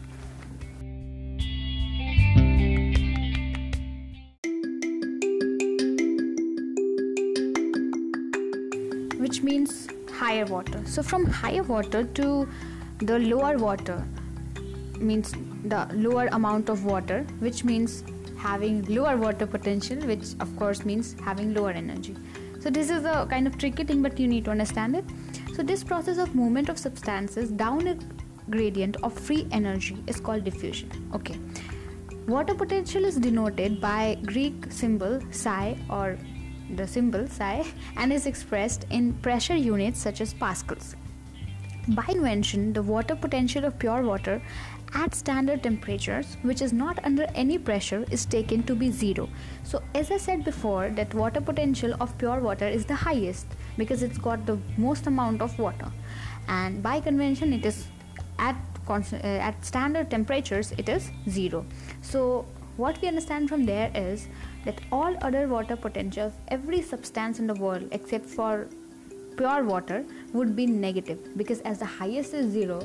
Which 9.18 9.42
means 9.42 9.88
higher 10.12 10.46
water. 10.46 10.82
So 10.86 11.02
from 11.02 11.26
higher 11.26 11.62
water 11.62 12.04
to 12.04 12.48
the 12.98 13.18
lower 13.18 13.56
water 13.56 14.02
means 14.98 15.32
the 15.64 15.88
lower 15.94 16.26
amount 16.32 16.68
of 16.68 16.84
water 16.84 17.22
which 17.38 17.64
means 17.64 18.04
having 18.38 18.82
lower 18.84 19.16
water 19.16 19.46
potential 19.46 19.96
which 20.06 20.34
of 20.40 20.54
course 20.56 20.84
means 20.84 21.14
having 21.20 21.54
lower 21.54 21.70
energy 21.70 22.16
so 22.60 22.68
this 22.68 22.90
is 22.90 23.04
a 23.04 23.26
kind 23.30 23.46
of 23.46 23.56
tricky 23.56 23.84
thing 23.84 24.02
but 24.02 24.20
you 24.20 24.28
need 24.28 24.44
to 24.44 24.50
understand 24.50 24.94
it. 24.94 25.04
So 25.54 25.62
this 25.62 25.82
process 25.82 26.18
of 26.18 26.34
movement 26.34 26.68
of 26.68 26.78
substances 26.78 27.50
down 27.50 27.86
a 27.86 27.96
gradient 28.50 28.96
of 29.02 29.18
free 29.18 29.46
energy 29.50 29.96
is 30.06 30.20
called 30.20 30.44
diffusion. 30.44 30.90
Okay. 31.14 31.36
Water 32.28 32.54
potential 32.54 33.04
is 33.04 33.16
denoted 33.16 33.80
by 33.80 34.18
greek 34.26 34.66
symbol 34.70 35.20
psi 35.30 35.78
or 35.88 36.18
the 36.76 36.86
symbol 36.86 37.26
psi 37.26 37.64
and 37.96 38.12
is 38.12 38.26
expressed 38.26 38.84
in 38.90 39.14
pressure 39.14 39.56
units 39.56 39.98
such 39.98 40.20
as 40.20 40.34
pascals 40.34 40.94
by 41.94 42.05
convention, 42.05 42.72
the 42.72 42.83
water 42.83 43.14
potential 43.14 43.64
of 43.64 43.79
pure 43.79 44.03
water 44.03 44.40
at 44.94 45.14
standard 45.14 45.62
temperatures, 45.62 46.37
which 46.42 46.62
is 46.62 46.72
not 46.72 46.98
under 47.05 47.26
any 47.35 47.59
pressure, 47.59 48.05
is 48.11 48.24
taken 48.24 48.62
to 48.64 48.74
be 48.74 48.90
zero. 48.90 49.29
So, 49.62 49.83
as 49.94 50.11
I 50.11 50.16
said 50.16 50.44
before, 50.44 50.90
that 50.90 51.14
water 51.14 51.40
potential 51.40 51.94
of 52.00 52.16
pure 52.18 52.40
water 52.40 52.66
is 52.66 52.85
the 52.85 52.94
highest 52.94 53.46
because 53.76 54.03
it's 54.03 54.18
got 54.18 54.46
the 54.46 54.59
most 54.76 55.07
amount 55.07 55.42
of 55.42 55.59
water, 55.59 55.92
and 56.48 56.83
by 56.83 57.00
convention, 57.00 57.53
it 57.53 57.64
is 57.64 57.87
at 58.38 58.57
uh, 58.88 59.05
at 59.22 59.64
standard 59.64 60.11
temperatures 60.11 60.72
it 60.76 60.88
is 60.88 61.11
zero. 61.29 61.64
So, 62.03 62.46
what 62.76 63.00
we 63.00 63.09
understand 63.09 63.48
from 63.48 63.64
there 63.64 63.90
is 63.94 64.26
that 64.64 64.81
all 64.90 65.16
other 65.22 65.46
water 65.46 65.76
potentials, 65.76 66.33
every 66.48 66.83
substance 66.83 67.38
in 67.38 67.46
the 67.46 67.55
world 67.55 67.88
except 67.92 68.26
for 68.26 68.66
pure 69.36 69.64
water 69.64 70.04
would 70.32 70.54
be 70.56 70.66
negative 70.66 71.18
because 71.36 71.60
as 71.60 71.78
the 71.78 71.84
highest 71.84 72.34
is 72.34 72.50
zero 72.50 72.80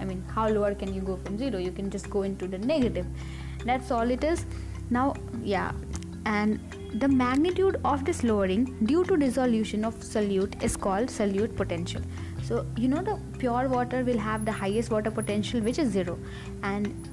i 0.00 0.04
mean 0.04 0.22
how 0.34 0.48
lower 0.48 0.74
can 0.74 0.94
you 0.94 1.00
go 1.00 1.16
from 1.16 1.38
zero? 1.38 1.58
You 1.58 1.72
can 1.72 1.90
just 1.90 2.08
go 2.10 2.22
into 2.22 2.46
the 2.48 2.58
negative. 2.58 3.06
That's 3.64 3.90
all 3.90 4.10
it 4.10 4.24
is. 4.24 4.46
Now 4.90 5.14
yeah 5.42 5.72
and 6.26 6.58
the 6.94 7.08
magnitude 7.08 7.80
of 7.84 8.04
this 8.04 8.22
lowering 8.24 8.64
due 8.84 9.04
to 9.04 9.16
dissolution 9.16 9.84
of 9.84 9.94
solute 10.00 10.62
is 10.62 10.76
called 10.76 11.08
solute 11.08 11.56
potential. 11.56 12.02
So 12.42 12.66
you 12.76 12.88
know 12.88 13.02
the 13.02 13.18
pure 13.38 13.68
water 13.68 14.02
will 14.02 14.18
have 14.18 14.44
the 14.44 14.52
highest 14.52 14.90
water 14.90 15.10
potential 15.10 15.60
which 15.60 15.78
is 15.78 15.90
zero. 15.90 16.18
And 16.62 17.08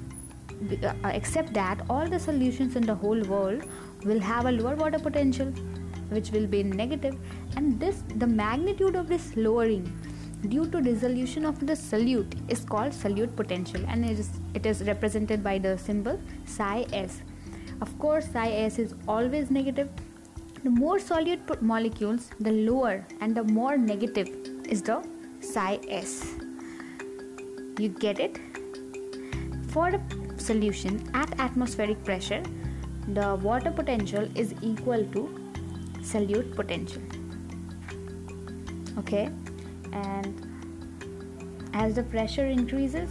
uh, 0.83 0.93
except 1.13 1.53
that 1.53 1.81
all 1.89 2.07
the 2.07 2.19
solutions 2.19 2.75
in 2.75 2.85
the 2.85 2.95
whole 2.95 3.21
world 3.23 3.63
will 4.03 4.19
have 4.19 4.45
a 4.45 4.51
lower 4.51 4.75
water 4.75 4.99
potential 4.99 5.53
which 6.09 6.31
will 6.31 6.47
be 6.47 6.63
negative 6.63 7.15
and 7.55 7.79
this 7.79 8.03
the 8.15 8.27
magnitude 8.27 8.95
of 8.95 9.07
this 9.07 9.35
lowering 9.35 9.85
due 10.49 10.65
to 10.67 10.81
dissolution 10.81 11.45
of 11.45 11.59
the 11.65 11.73
solute 11.73 12.35
is 12.47 12.63
called 12.63 12.91
solute 12.91 13.35
potential 13.35 13.81
and 13.87 14.05
it 14.05 14.19
is, 14.19 14.29
it 14.53 14.65
is 14.65 14.83
represented 14.83 15.43
by 15.43 15.57
the 15.57 15.77
symbol 15.77 16.19
psi 16.45 16.85
s. 16.93 17.21
Of 17.81 17.97
course 17.99 18.25
psi 18.25 18.49
s 18.51 18.79
is 18.79 18.93
always 19.07 19.49
negative. 19.51 19.89
The 20.63 20.69
more 20.69 20.97
solute 20.97 21.61
molecules 21.61 22.29
the 22.39 22.51
lower 22.51 23.05
and 23.21 23.35
the 23.35 23.43
more 23.43 23.77
negative 23.77 24.29
is 24.69 24.81
the 24.81 25.03
psi 25.41 25.79
s. 25.87 26.25
You 27.79 27.89
get 27.89 28.19
it? 28.19 28.39
For 29.69 29.87
a 29.89 30.01
solution 30.37 31.09
at 31.13 31.39
atmospheric 31.39 32.03
pressure 32.03 32.43
the 33.07 33.35
water 33.35 33.71
potential 33.71 34.27
is 34.35 34.53
equal 34.61 35.03
to 35.13 35.36
solute 36.11 36.55
potential. 36.55 37.01
Okay? 38.97 39.29
And 39.91 40.47
as 41.73 41.95
the 41.95 42.03
pressure 42.03 42.45
increases 42.45 43.09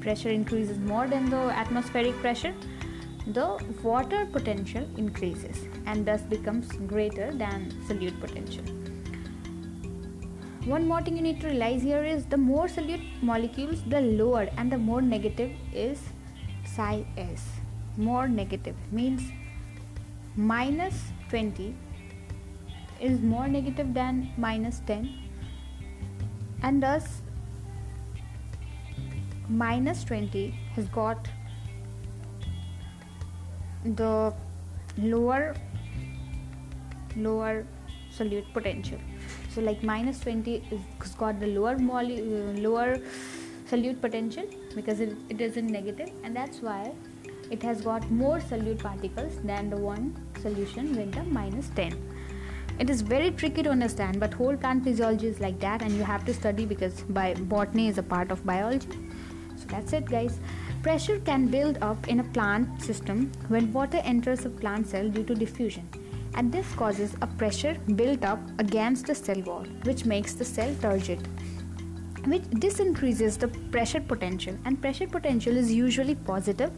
pressure 0.00 0.30
increases 0.30 0.78
more 0.92 1.06
than 1.06 1.30
the 1.30 1.42
atmospheric 1.62 2.16
pressure 2.20 2.54
the 3.26 3.46
water 3.82 4.26
potential 4.32 4.86
increases 4.96 5.60
and 5.86 6.04
thus 6.04 6.22
becomes 6.22 6.72
greater 6.92 7.32
than 7.32 7.70
solute 7.88 8.18
potential. 8.20 8.64
One 10.64 10.86
more 10.86 11.02
thing 11.02 11.16
you 11.16 11.22
need 11.22 11.40
to 11.42 11.48
realize 11.48 11.82
here 11.82 12.04
is 12.04 12.24
the 12.26 12.36
more 12.36 12.66
solute 12.66 13.04
molecules 13.22 13.82
the 13.94 14.00
lower 14.00 14.48
and 14.56 14.72
the 14.72 14.78
more 14.78 15.00
negative 15.00 15.52
is 15.72 16.00
psi 16.64 17.06
s. 17.16 17.46
More 17.96 18.26
negative 18.26 18.76
means 18.90 19.22
minus 20.36 21.00
20 21.28 21.74
is 23.02 23.20
more 23.20 23.48
negative 23.48 23.92
than 23.94 24.30
minus 24.36 24.80
10 24.86 25.12
and 26.62 26.82
thus 26.82 27.22
minus 29.48 30.04
20 30.04 30.50
has 30.76 30.88
got 30.88 31.28
the 33.84 34.32
lower 34.98 35.54
lower 37.16 37.66
solute 38.16 38.52
potential. 38.52 38.98
So 39.50 39.60
like 39.60 39.82
minus 39.82 40.20
20 40.20 40.58
has 41.00 41.14
got 41.14 41.40
the 41.40 41.48
lower 41.48 41.76
mole, 41.78 42.12
uh, 42.12 42.60
lower 42.60 42.98
solute 43.70 44.00
potential 44.00 44.44
because 44.74 45.00
it, 45.00 45.16
it 45.28 45.40
is 45.40 45.56
in 45.56 45.66
negative. 45.66 46.10
And 46.22 46.34
that's 46.34 46.60
why 46.60 46.92
it 47.50 47.62
has 47.62 47.82
got 47.82 48.08
more 48.10 48.38
solute 48.38 48.78
particles 48.78 49.36
than 49.44 49.68
the 49.70 49.76
one 49.76 50.16
solution 50.40 50.96
with 50.96 51.12
the 51.12 51.24
minus 51.24 51.68
10 51.70 52.11
it 52.78 52.90
is 52.90 53.00
very 53.00 53.30
tricky 53.30 53.62
to 53.62 53.70
understand 53.70 54.18
but 54.18 54.34
whole 54.34 54.56
plant 54.56 54.84
physiology 54.84 55.26
is 55.26 55.40
like 55.40 55.58
that 55.60 55.82
and 55.82 55.92
you 55.92 56.02
have 56.02 56.24
to 56.24 56.34
study 56.34 56.64
because 56.64 57.02
by 57.02 57.34
botany 57.34 57.88
is 57.88 57.98
a 57.98 58.02
part 58.02 58.30
of 58.30 58.44
biology. 58.44 58.88
So 59.56 59.66
that's 59.68 59.92
it 59.92 60.06
guys. 60.06 60.40
Pressure 60.82 61.18
can 61.20 61.46
build 61.46 61.78
up 61.80 62.08
in 62.08 62.20
a 62.20 62.24
plant 62.24 62.82
system 62.82 63.30
when 63.48 63.72
water 63.72 63.98
enters 63.98 64.44
a 64.44 64.50
plant 64.50 64.88
cell 64.88 65.08
due 65.08 65.22
to 65.24 65.34
diffusion. 65.34 65.88
And 66.34 66.50
this 66.50 66.66
causes 66.74 67.14
a 67.20 67.26
pressure 67.26 67.76
built 67.94 68.24
up 68.24 68.40
against 68.58 69.06
the 69.06 69.14
cell 69.14 69.40
wall 69.42 69.64
which 69.84 70.04
makes 70.04 70.34
the 70.34 70.44
cell 70.44 70.74
turgid 70.80 71.28
which 72.26 72.44
this 72.52 72.78
increases 72.78 73.36
the 73.36 73.48
pressure 73.48 74.00
potential. 74.00 74.56
And 74.64 74.80
pressure 74.80 75.08
potential 75.08 75.56
is 75.56 75.72
usually 75.72 76.14
positive 76.14 76.72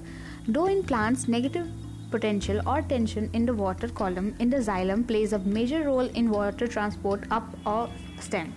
though 0.48 0.66
in 0.66 0.82
plants 0.82 1.28
negative 1.28 1.68
potential 2.14 2.60
or 2.66 2.80
tension 2.82 3.30
in 3.32 3.46
the 3.50 3.54
water 3.62 3.88
column 4.00 4.34
in 4.38 4.50
the 4.56 4.60
xylem 4.66 5.06
plays 5.12 5.32
a 5.38 5.40
major 5.60 5.80
role 5.84 6.12
in 6.22 6.30
water 6.34 6.68
transport 6.74 7.24
up 7.30 7.48
or 7.66 7.88
stem. 8.26 8.52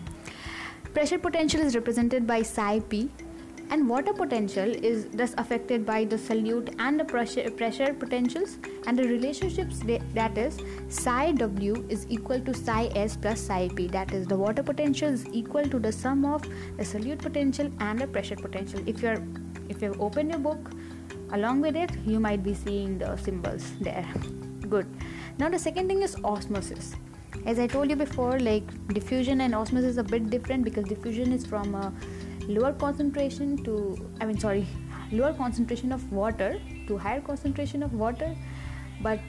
Pressure 0.93 1.19
potential 1.29 1.61
is 1.69 1.75
represented 1.75 2.27
by 2.33 2.41
psi 2.41 2.79
p 2.91 3.09
and 3.69 3.89
water 3.89 4.13
potential 4.13 4.69
is 4.89 5.07
thus 5.21 5.33
affected 5.43 5.85
by 5.85 5.97
the 6.05 6.15
solute 6.15 6.73
and 6.79 6.99
the 6.99 7.05
pressure, 7.05 7.49
pressure 7.51 7.93
potentials 7.93 8.57
and 8.85 8.97
the 8.97 9.03
relationships 9.03 9.81
that 10.13 10.37
is 10.37 10.59
psi 10.89 11.31
w 11.33 11.85
is 11.89 12.05
equal 12.09 12.39
to 12.39 12.53
psi 12.53 12.85
s 12.95 13.17
plus 13.17 13.41
psi 13.47 13.69
p 13.75 13.87
that 13.87 14.13
is 14.19 14.27
the 14.27 14.39
water 14.45 14.63
potential 14.63 15.09
is 15.19 15.25
equal 15.41 15.67
to 15.75 15.79
the 15.87 15.91
sum 15.91 16.25
of 16.25 16.47
the 16.77 16.87
solute 16.93 17.27
potential 17.29 17.71
and 17.79 17.99
the 17.99 18.07
pressure 18.07 18.39
potential 18.47 18.79
if 18.93 19.01
you're 19.01 19.21
if 19.69 19.81
you 19.81 19.93
open 19.99 20.29
your 20.29 20.39
book 20.39 20.71
along 21.31 21.61
with 21.61 21.75
it 21.75 21.91
you 22.05 22.19
might 22.19 22.43
be 22.43 22.53
seeing 22.53 22.97
the 22.97 23.15
symbols 23.17 23.73
there. 23.81 24.07
Good. 24.69 24.87
Now 25.37 25.49
the 25.49 25.59
second 25.59 25.87
thing 25.87 26.01
is 26.01 26.15
osmosis. 26.23 26.95
As 27.45 27.59
i 27.59 27.67
told 27.67 27.89
you 27.89 27.95
before 27.95 28.39
like 28.39 28.65
diffusion 28.93 29.41
and 29.41 29.53
osmosis 29.53 29.91
is 29.91 29.97
a 29.97 30.03
bit 30.03 30.29
different 30.29 30.63
because 30.63 30.85
diffusion 30.85 31.31
is 31.31 31.45
from 31.45 31.75
a 31.75 31.93
lower 32.47 32.73
concentration 32.73 33.57
to 33.63 33.73
i 34.21 34.25
mean 34.25 34.39
sorry 34.39 34.65
lower 35.11 35.33
concentration 35.33 35.91
of 35.91 36.11
water 36.11 36.59
to 36.87 36.97
higher 36.97 37.21
concentration 37.21 37.83
of 37.83 37.93
water. 37.93 38.35
But 39.01 39.19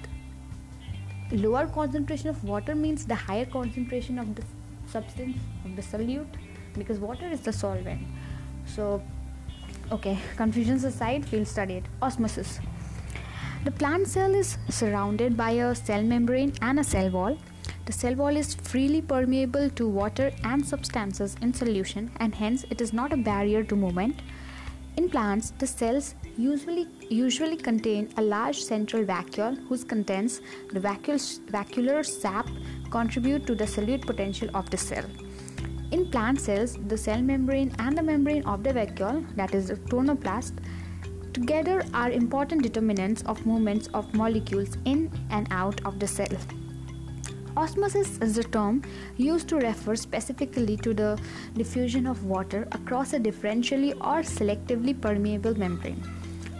lower 1.31 1.67
concentration 1.67 2.29
of 2.29 2.43
water 2.45 2.75
means 2.75 3.05
the 3.05 3.15
higher 3.15 3.45
concentration 3.45 4.19
of 4.19 4.35
the 4.35 4.43
substance 4.87 5.37
of 5.65 5.77
the 5.77 5.83
solute 5.83 6.35
because 6.75 6.99
water 6.99 7.29
is 7.29 7.41
the 7.41 7.53
solvent. 7.53 8.01
So 8.67 9.03
okay 9.91 10.19
confusions 10.37 10.85
aside 10.85 11.25
we'll 11.33 11.45
study 11.45 11.75
it. 11.75 11.85
Osmosis. 12.03 12.61
The 13.65 13.71
plant 13.71 14.07
cell 14.07 14.35
is 14.35 14.59
surrounded 14.69 15.37
by 15.37 15.51
a 15.51 15.75
cell 15.75 16.03
membrane 16.03 16.53
and 16.63 16.79
a 16.79 16.85
cell 16.85 17.11
wall. 17.11 17.39
The 17.87 17.93
cell 17.93 18.15
wall 18.15 18.37
is 18.37 18.55
freely 18.55 19.01
permeable 19.01 19.71
to 19.71 19.89
water 19.89 20.31
and 20.45 20.65
substances 20.65 21.37
in 21.43 21.55
solution 21.55 22.11
and 22.21 22.35
hence 22.35 22.65
it 22.71 22.81
is 22.81 22.93
not 22.93 23.13
a 23.13 23.17
barrier 23.17 23.65
to 23.65 23.77
movement. 23.77 24.21
In 24.97 25.09
plants 25.09 25.53
the 25.59 25.67
cells 25.67 26.15
usually 26.37 26.87
usually 27.09 27.57
contain 27.57 28.11
a 28.17 28.23
large 28.23 28.61
central 28.61 29.05
vacuole 29.05 29.57
whose 29.69 29.85
contents 29.85 30.41
the 30.73 30.81
vacuolar 30.81 32.05
sap 32.05 32.47
contribute 32.91 33.47
to 33.47 33.55
the 33.55 33.65
solute 33.65 34.07
potential 34.07 34.51
of 34.55 34.71
the 34.71 34.77
cell 34.77 35.05
in 35.91 36.11
plant 36.11 36.41
cells, 36.41 36.77
the 36.87 36.97
cell 36.97 37.21
membrane 37.23 37.75
and 37.79 37.97
the 37.97 38.03
membrane 38.03 38.45
of 38.45 38.63
the 38.63 38.71
vacuole, 38.71 39.25
that 39.37 39.55
is 39.55 39.69
the 39.69 39.77
chloroplast, 39.77 40.53
together 41.33 41.85
are 41.95 42.11
important 42.11 42.63
determinants 42.63 43.23
of 43.23 43.45
movements 43.47 43.89
of 43.95 44.13
molecules 44.15 44.77
in 44.85 45.11
and 45.31 45.47
out 45.51 45.85
of 45.87 45.99
the 45.99 46.07
cell. 46.07 46.37
Osmosis 47.57 48.19
is 48.19 48.39
a 48.39 48.45
term 48.45 48.83
used 49.17 49.49
to 49.49 49.57
refer 49.57 49.97
specifically 49.97 50.77
to 50.77 50.95
the 50.95 51.19
diffusion 51.55 52.07
of 52.07 52.25
water 52.25 52.69
across 52.73 53.15
a 53.15 53.19
differentially 53.19 53.95
or 53.97 54.23
selectively 54.23 54.99
permeable 55.01 55.59
membrane. 55.59 56.01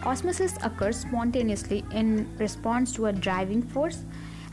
Osmosis 0.03 0.57
occurs 0.63 0.97
spontaneously 0.97 1.85
in 1.91 2.27
response 2.37 2.91
to 2.93 3.05
a 3.07 3.13
driving 3.13 3.61
force 3.61 4.03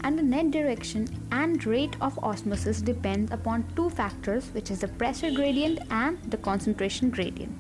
and 0.03 0.19
the 0.19 0.23
net 0.23 0.51
direction 0.51 1.07
and 1.33 1.65
rate 1.67 1.97
of 2.01 2.19
osmosis 2.23 2.81
depends 2.81 3.33
upon 3.33 3.65
two 3.77 3.89
factors 3.91 4.49
which 4.53 4.71
is 4.71 4.81
the 4.81 4.89
pressure 5.03 5.31
gradient 5.31 5.79
and 5.91 6.19
the 6.31 6.37
concentration 6.37 7.11
gradient 7.11 7.53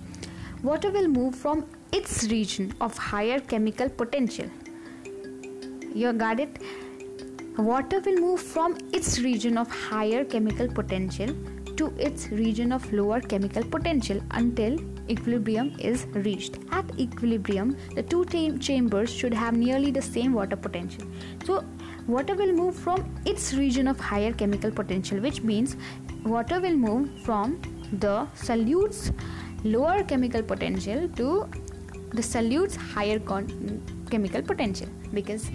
water 0.63 0.91
will 0.91 1.09
move 1.09 1.35
from 1.35 1.65
its 1.93 2.25
region 2.31 2.73
of 2.81 2.97
higher 2.97 3.41
chemical 3.41 3.89
potential 3.89 4.51
you 5.95 6.13
got 6.13 6.41
it 6.41 6.59
water 7.59 8.01
will 8.01 8.17
move 8.17 8.41
from 8.41 8.77
its 8.93 9.19
region 9.21 9.57
of 9.57 9.69
higher 9.69 10.25
chemical 10.25 10.69
potential 10.69 11.35
to 11.77 11.93
its 11.99 12.29
region 12.31 12.73
of 12.73 12.91
lower 12.93 13.21
chemical 13.21 13.65
potential 13.65 14.21
until 14.33 14.79
equilibrium 15.09 15.75
is 15.79 16.07
reached. 16.27 16.59
At 16.71 16.85
equilibrium, 16.99 17.77
the 17.95 18.03
two 18.03 18.25
chambers 18.59 19.11
should 19.11 19.35
have 19.35 19.57
nearly 19.57 19.91
the 19.91 20.03
same 20.03 20.33
water 20.33 20.57
potential. 20.57 21.07
So, 21.45 21.65
water 22.07 22.35
will 22.35 22.53
move 22.53 22.75
from 22.75 23.05
its 23.25 23.53
region 23.55 23.89
of 23.89 23.99
higher 23.99 24.33
chemical 24.33 24.71
potential 24.71 25.19
which 25.21 25.43
means 25.43 25.77
water 26.25 26.61
will 26.61 26.77
move 26.77 27.09
from 27.23 27.61
the 28.01 28.27
solute's 28.35 29.11
lower 29.65 30.03
chemical 30.05 30.43
potential 30.43 31.09
to 31.09 31.49
the 32.13 32.23
solute's 32.23 32.77
higher 32.77 33.19
con- 33.19 33.83
chemical 34.11 34.43
potential. 34.43 34.89
Because 35.13 35.51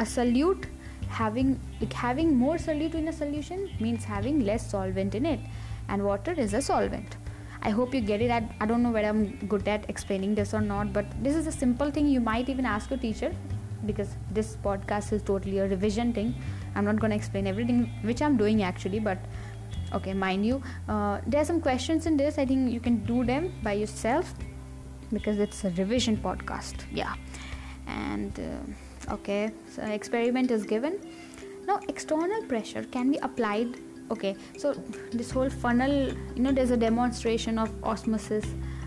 a 0.00 0.04
solute 0.04 0.66
having 1.08 1.60
like 1.80 1.92
having 1.92 2.34
more 2.36 2.56
solute 2.56 2.94
in 2.94 3.08
a 3.08 3.12
solution 3.12 3.70
means 3.80 4.04
having 4.04 4.40
less 4.44 4.70
solvent 4.70 5.14
in 5.14 5.26
it. 5.26 5.40
And 5.88 6.04
water 6.04 6.32
is 6.32 6.54
a 6.54 6.62
solvent. 6.62 7.16
I 7.62 7.70
hope 7.70 7.94
you 7.94 8.00
get 8.00 8.20
it. 8.20 8.30
I, 8.30 8.48
I 8.60 8.66
don't 8.66 8.82
know 8.82 8.90
whether 8.90 9.08
i'm 9.08 9.36
good 9.48 9.66
at 9.68 9.88
explaining 9.88 10.34
this 10.34 10.52
or 10.52 10.60
not 10.60 10.92
but 10.92 11.06
this 11.22 11.34
is 11.34 11.46
a 11.46 11.52
simple 11.52 11.90
thing 11.90 12.06
you 12.06 12.20
might 12.20 12.50
even 12.50 12.66
ask 12.66 12.90
your 12.90 12.98
teacher 12.98 13.34
because 13.86 14.16
this 14.30 14.56
podcast 14.64 15.12
is 15.12 15.22
totally 15.22 15.58
a 15.58 15.68
revision 15.68 16.12
thing. 16.12 16.34
I'm 16.74 16.84
not 16.84 16.98
going 17.00 17.10
to 17.10 17.16
explain 17.16 17.46
everything 17.46 17.90
which 18.02 18.20
i'm 18.22 18.36
doing 18.36 18.62
actually 18.62 18.98
but 18.98 19.18
okay 19.92 20.12
mind 20.12 20.44
you 20.44 20.62
uh, 20.88 21.20
there 21.26 21.40
are 21.40 21.44
some 21.44 21.60
questions 21.60 22.06
in 22.06 22.16
this. 22.16 22.38
I 22.38 22.46
think 22.46 22.72
you 22.72 22.80
can 22.80 23.04
do 23.04 23.24
them 23.24 23.52
by 23.62 23.72
yourself 23.72 24.34
because 25.12 25.38
it's 25.38 25.64
a 25.64 25.70
revision 25.70 26.16
podcast. 26.16 26.84
Yeah. 26.92 27.14
And 27.86 28.38
uh, 28.40 29.14
okay 29.14 29.52
so 29.70 29.82
experiment 29.82 30.50
is 30.50 30.64
given. 30.64 30.98
Now 31.66 31.80
external 31.88 32.42
pressure 32.44 32.84
can 32.84 33.10
be 33.10 33.18
applied 33.18 33.76
okay 34.10 34.36
so 34.58 34.74
this 35.12 35.30
whole 35.30 35.48
funnel 35.48 36.08
you 36.34 36.42
know 36.42 36.52
there's 36.52 36.70
a 36.70 36.76
demonstration 36.76 37.58
of 37.58 37.72
osmosis 37.82 38.44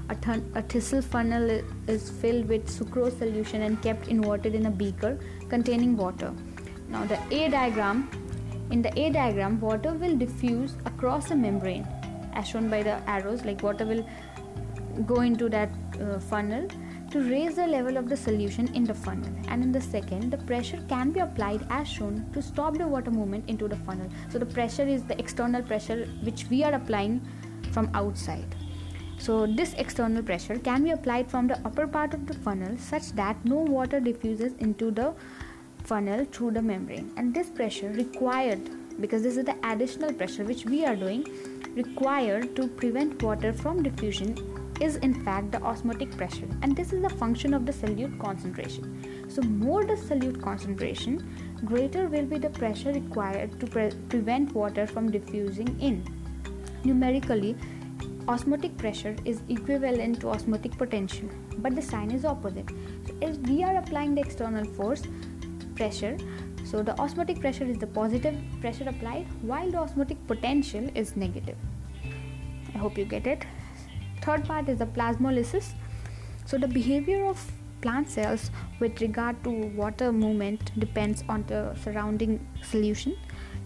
a, 0.10 0.62
thistle 0.62 1.02
funnel 1.02 1.62
is 1.88 2.10
filled 2.10 2.48
with 2.48 2.67
sucrose 2.67 3.17
solution 3.17 3.63
and 3.63 3.82
kept 3.82 4.08
inverted 4.08 4.56
in 4.56 4.65
a 4.67 4.72
beaker 4.72 5.20
containing 5.50 5.98
water. 5.98 6.34
Now, 6.89 7.06
the 7.06 7.20
A 7.32 7.50
diagram 7.50 8.10
in 8.70 8.82
the 8.82 8.98
A 9.00 9.10
diagram, 9.10 9.62
water 9.62 9.93
will 9.93 10.17
diffuse 10.17 10.76
across 10.86 11.30
the 11.30 11.36
membrane 11.36 11.88
as 12.34 12.48
shown 12.48 12.70
by 12.70 12.84
the 12.84 12.98
arrows, 13.10 13.46
like 13.46 13.63
water 13.63 13.86
will 13.86 14.08
go 15.06 15.22
into 15.22 15.48
that 15.50 15.70
uh, 16.02 16.20
funnel 16.20 16.67
to 17.12 17.22
raise 17.30 17.56
the 17.56 17.65
level 17.65 17.96
of 17.96 18.10
the 18.10 18.17
solution 18.17 18.67
in 18.76 18.84
the 18.84 18.93
funnel. 18.93 19.32
And 19.48 19.63
in 19.63 19.72
the 19.72 19.80
second 19.80 20.32
the 20.32 20.38
pressure 20.39 20.84
can 20.89 21.12
be 21.12 21.22
applied 21.22 21.65
as 21.70 21.88
shown 21.88 22.30
to 22.34 22.41
stop 22.41 22.78
the 22.78 22.88
water 22.88 23.12
movement 23.12 23.48
into 23.48 23.67
the 23.67 23.78
funnel. 23.78 24.10
So 24.30 24.38
the 24.38 24.46
pressure 24.46 24.86
is 24.86 25.04
the 25.04 25.17
external 25.17 25.62
pressure 25.62 26.06
which 26.24 26.46
we 26.50 26.63
are 26.63 26.74
applying 26.74 27.26
from 27.72 27.89
outside 27.93 28.54
so, 29.19 29.47
this 29.47 29.73
external 29.73 30.21
pressure 30.21 30.60
can 30.60 30.84
be 30.84 30.91
applied 30.91 31.30
from 31.30 31.47
the 31.47 31.60
upper 31.65 31.88
part 31.88 32.13
of 32.13 32.27
the 32.27 32.36
funnel 32.36 32.77
such 32.77 33.13
that 33.13 33.43
no 33.43 33.56
water 33.56 33.99
diffuses 33.99 34.53
into 34.60 34.91
the 34.91 35.13
funnel 35.84 36.25
through 36.32 36.51
the 36.51 36.62
membrane. 36.62 37.12
And 37.17 37.34
this 37.34 37.49
pressure 37.49 37.89
required, 37.89 38.69
because 39.01 39.23
this 39.23 39.38
is 39.38 39.45
the 39.45 39.56
additional 39.63 40.13
pressure 40.13 40.43
which 40.43 40.65
we 40.65 40.86
are 40.86 40.95
doing, 40.95 41.25
required 41.75 42.56
to 42.56 42.67
prevent 42.67 43.21
water 43.21 43.53
from 43.53 43.82
diffusion 43.82 44.36
is 44.80 44.97
in 44.97 45.13
fact 45.25 45.51
the 45.51 45.62
osmotic 45.63 46.15
pressure. 46.15 46.47
And 46.62 46.75
this 46.75 46.93
is 46.93 47.01
the 47.01 47.10
function 47.10 47.53
of 47.56 47.65
the 47.65 47.71
solute 47.71 48.19
concentration. 48.19 49.25
So 49.30 49.41
more 49.41 49.84
the 49.84 49.95
solute 49.95 50.41
concentration 50.41 51.27
greater 51.65 52.08
will 52.08 52.25
be 52.25 52.38
the 52.38 52.51
pressure 52.51 52.93
required 52.93 53.60
to 53.60 53.65
pre- 53.65 53.91
prevent 54.10 54.53
water 54.53 54.86
from 54.86 55.10
diffusing 55.10 55.80
in. 55.80 56.03
Numerically 56.84 57.56
osmotic 58.27 58.77
pressure 58.77 59.15
is 59.25 59.41
equivalent 59.49 60.19
to 60.21 60.29
osmotic 60.29 60.77
potential 60.77 61.29
but 61.59 61.75
the 61.75 61.81
sign 61.81 62.11
is 62.11 62.25
opposite. 62.25 62.69
So 63.07 63.15
if 63.21 63.37
we 63.37 63.63
are 63.63 63.77
applying 63.77 64.15
the 64.15 64.21
external 64.21 64.65
force 64.65 65.03
pressure 65.75 66.17
so 66.65 66.83
the 66.83 66.99
osmotic 66.99 67.39
pressure 67.39 67.63
is 67.63 67.77
the 67.77 67.87
positive 67.87 68.35
pressure 68.59 68.89
applied 68.89 69.25
while 69.41 69.71
the 69.71 69.77
osmotic 69.77 70.17
potential 70.27 70.89
is 70.95 71.15
negative. 71.15 71.55
I 72.75 72.77
hope 72.77 72.97
you 72.97 73.05
get 73.05 73.25
it. 73.25 73.45
Third 74.21 74.43
part 74.43 74.67
is 74.67 74.79
the 74.79 74.85
plasmolysis. 74.85 75.73
So 76.45 76.57
the 76.57 76.67
behavior 76.67 77.25
of 77.25 77.51
plant 77.81 78.09
cells 78.09 78.51
with 78.79 78.99
regard 78.99 79.41
to 79.45 79.49
water 79.49 80.11
movement 80.11 80.77
depends 80.77 81.23
on 81.29 81.45
the 81.47 81.73
surrounding 81.75 82.45
solution 82.63 83.15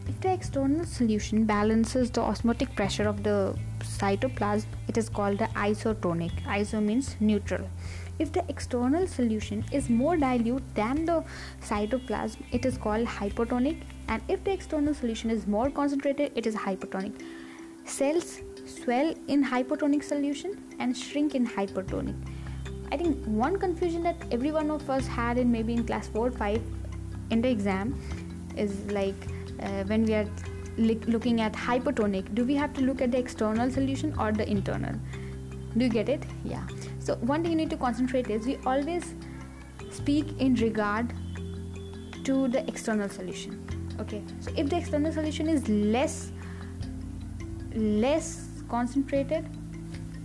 if 0.07 0.19
the 0.21 0.31
external 0.31 0.85
solution 0.85 1.45
balances 1.45 2.11
the 2.11 2.21
osmotic 2.21 2.75
pressure 2.75 3.07
of 3.07 3.23
the 3.23 3.55
cytoplasm, 3.79 4.65
it 4.87 4.97
is 4.97 5.09
called 5.09 5.37
the 5.37 5.45
isotonic. 5.55 6.31
Iso 6.43 6.83
means 6.83 7.15
neutral. 7.19 7.67
If 8.19 8.31
the 8.31 8.43
external 8.49 9.07
solution 9.07 9.63
is 9.71 9.89
more 9.89 10.17
dilute 10.17 10.63
than 10.75 11.05
the 11.05 11.23
cytoplasm, 11.61 12.43
it 12.51 12.65
is 12.65 12.77
called 12.77 13.07
hypotonic. 13.07 13.81
And 14.07 14.21
if 14.27 14.43
the 14.43 14.51
external 14.51 14.93
solution 14.93 15.29
is 15.29 15.47
more 15.47 15.69
concentrated, 15.69 16.31
it 16.35 16.45
is 16.45 16.55
hypertonic. 16.55 17.13
Cells 17.85 18.41
swell 18.65 19.15
in 19.27 19.43
hypotonic 19.43 20.03
solution 20.03 20.63
and 20.79 20.95
shrink 20.95 21.35
in 21.35 21.47
hypertonic. 21.47 22.15
I 22.91 22.97
think 22.97 23.25
one 23.25 23.57
confusion 23.57 24.03
that 24.03 24.17
every 24.31 24.51
one 24.51 24.69
of 24.69 24.89
us 24.89 25.07
had 25.07 25.37
in 25.37 25.51
maybe 25.51 25.73
in 25.73 25.85
class 25.85 26.07
4 26.09 26.29
5 26.31 26.61
in 27.31 27.41
the 27.41 27.49
exam 27.49 27.97
is 28.57 28.85
like 28.91 29.15
uh, 29.61 29.83
when 29.83 30.05
we 30.05 30.13
are 30.13 30.27
looking 30.77 31.41
at 31.41 31.53
hypertonic 31.53 32.33
do 32.33 32.45
we 32.45 32.55
have 32.55 32.73
to 32.73 32.81
look 32.81 33.01
at 33.01 33.11
the 33.11 33.17
external 33.17 33.69
solution 33.69 34.15
or 34.19 34.31
the 34.31 34.49
internal? 34.49 34.95
Do 35.77 35.85
you 35.85 35.89
get 35.89 36.09
it? 36.09 36.23
Yeah. 36.43 36.67
So 36.99 37.15
one 37.15 37.43
thing 37.43 37.51
you 37.51 37.57
need 37.57 37.69
to 37.69 37.77
concentrate 37.77 38.29
is 38.29 38.45
we 38.45 38.57
always 38.65 39.15
speak 39.89 40.39
in 40.39 40.55
regard 40.55 41.13
to 42.25 42.47
the 42.47 42.67
external 42.67 43.09
solution. 43.09 43.65
Okay. 43.99 44.23
So 44.39 44.51
if 44.55 44.69
the 44.69 44.77
external 44.77 45.11
solution 45.11 45.47
is 45.47 45.67
less 45.69 46.31
less 47.73 48.47
concentrated 48.67 49.47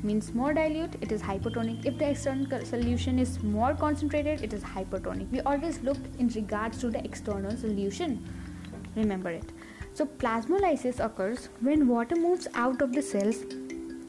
means 0.03 0.35
more 0.35 0.53
dilute 0.53 0.97
it 1.01 1.13
is 1.13 1.23
hypotonic. 1.23 1.85
If 1.85 1.99
the 1.99 2.11
external 2.11 2.65
solution 2.65 3.19
is 3.19 3.43
more 3.43 3.75
concentrated 3.75 4.43
it 4.43 4.53
is 4.53 4.63
hypertonic 4.63 5.31
we 5.31 5.41
always 5.41 5.81
look 5.83 5.99
in 6.19 6.29
regards 6.29 6.79
to 6.79 6.91
the 6.91 7.05
external 7.05 7.57
solution 7.57 8.25
remember 8.97 9.31
it. 9.31 9.45
So 9.95 10.07
plasmolysis 10.07 11.05
occurs 11.05 11.49
when 11.61 11.87
water 11.89 12.17
moves 12.17 12.49
out 12.55 12.83
of 12.83 12.93
the 12.93 13.03
cells 13.03 13.43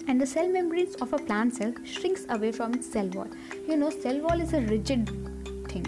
and 0.07 0.19
the 0.19 0.25
cell 0.25 0.47
membranes 0.47 0.95
of 0.95 1.13
a 1.13 1.17
plant 1.17 1.55
cell 1.55 1.73
shrinks 1.83 2.25
away 2.29 2.51
from 2.51 2.73
its 2.73 2.91
cell 2.91 3.07
wall. 3.09 3.27
You 3.67 3.77
know 3.77 3.89
cell 3.89 4.19
wall 4.19 4.41
is 4.41 4.53
a 4.53 4.61
rigid 4.61 5.07
thing 5.69 5.85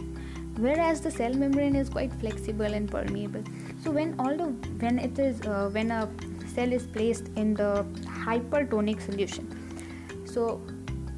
whereas 0.58 1.02
the 1.02 1.12
cell 1.12 1.34
membrane 1.34 1.76
is 1.76 1.90
quite 1.90 2.14
flexible 2.14 2.74
and 2.80 2.90
permeable. 2.90 3.44
So 3.84 3.92
when 3.92 4.16
all 4.20 4.38
the 4.38 4.50
when 4.84 5.00
it 5.00 5.18
is 5.18 5.42
uh, 5.42 5.70
when 5.72 5.92
a 5.92 6.10
cell 6.54 6.72
is 6.72 6.86
placed 6.86 7.30
in 7.36 7.54
the 7.54 7.86
hypertonic 8.26 9.02
solution 9.02 9.56
so 10.26 10.62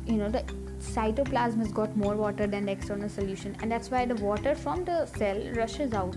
you 0.06 0.18
know 0.18 0.30
the 0.30 0.44
cytoplasm 0.80 1.58
has 1.58 1.72
got 1.72 1.96
more 1.96 2.16
water 2.16 2.48
than 2.48 2.66
the 2.66 2.72
external 2.72 3.10
solution 3.10 3.56
and 3.62 3.72
that's 3.72 3.92
why 3.92 4.06
the 4.06 4.16
water 4.16 4.56
from 4.56 4.84
the 4.84 5.06
cell 5.06 5.40
rushes 5.54 5.94
out. 5.94 6.16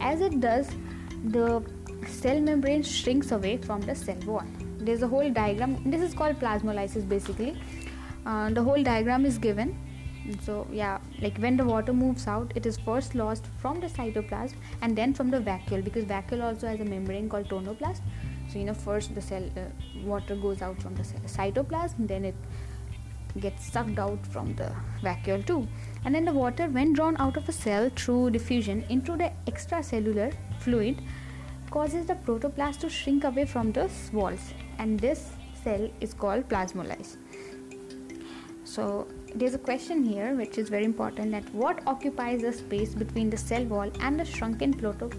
As 0.00 0.20
it 0.20 0.40
does 0.40 0.68
the 1.24 1.62
cell 2.06 2.40
membrane 2.40 2.82
shrinks 2.82 3.32
away 3.32 3.56
from 3.56 3.80
the 3.82 3.94
cell 3.94 4.18
wall. 4.26 4.44
There's 4.78 5.02
a 5.02 5.08
whole 5.08 5.30
diagram. 5.30 5.90
This 5.90 6.02
is 6.02 6.14
called 6.14 6.38
plasmolysis 6.40 7.08
basically. 7.08 7.56
Uh, 8.26 8.50
the 8.50 8.62
whole 8.62 8.82
diagram 8.82 9.24
is 9.24 9.38
given. 9.38 9.78
So 10.40 10.66
yeah 10.70 10.98
like 11.20 11.36
when 11.38 11.56
the 11.56 11.64
water 11.64 11.92
moves 11.92 12.28
out 12.28 12.52
it 12.54 12.64
is 12.64 12.76
first 12.78 13.16
lost 13.16 13.46
from 13.58 13.80
the 13.80 13.88
cytoplasm 13.88 14.54
and 14.80 14.96
then 14.96 15.12
from 15.12 15.30
the 15.32 15.38
vacuole 15.38 15.82
because 15.82 16.04
vacuole 16.04 16.44
also 16.44 16.68
has 16.68 16.78
a 16.78 16.84
membrane 16.84 17.28
called 17.28 17.48
tonoplast 17.48 18.02
so 18.48 18.60
you 18.60 18.64
know 18.64 18.72
first 18.72 19.16
the 19.16 19.20
cell 19.20 19.42
uh, 19.56 19.62
water 20.04 20.36
goes 20.36 20.62
out 20.62 20.80
from 20.80 20.94
the 20.94 21.02
cell, 21.02 21.20
cytoplasm 21.26 22.06
then 22.06 22.24
it 22.24 22.36
gets 23.40 23.72
sucked 23.72 23.98
out 23.98 24.26
from 24.26 24.54
the 24.56 24.70
vacuole 25.02 25.44
too. 25.46 25.66
And 26.04 26.14
then 26.14 26.24
the 26.24 26.32
water 26.32 26.66
when 26.66 26.92
drawn 26.92 27.16
out 27.18 27.36
of 27.36 27.48
a 27.48 27.52
cell 27.52 27.90
through 27.96 28.30
diffusion 28.30 28.84
into 28.88 29.16
the 29.16 29.32
extracellular 29.46 30.32
fluid 30.64 31.02
causes 31.70 32.06
the 32.06 32.18
protoplast 32.28 32.80
to 32.80 32.90
shrink 32.98 33.24
away 33.24 33.46
from 33.54 33.72
the 33.72 33.88
walls 34.12 34.52
and 34.78 35.00
this 35.08 35.30
cell 35.64 35.88
is 36.00 36.14
called 36.24 36.48
plasmolysis 36.48 37.16
so 38.64 39.06
there's 39.34 39.54
a 39.54 39.58
question 39.58 40.02
here 40.02 40.34
which 40.34 40.56
is 40.56 40.68
very 40.68 40.84
important 40.84 41.30
that 41.32 41.54
what 41.54 41.80
occupies 41.86 42.42
the 42.42 42.52
space 42.52 42.94
between 42.94 43.28
the 43.28 43.36
cell 43.36 43.64
wall 43.64 43.90
and 44.00 44.20
the 44.20 44.24
shrunken 44.24 44.72
proto- 44.72 45.10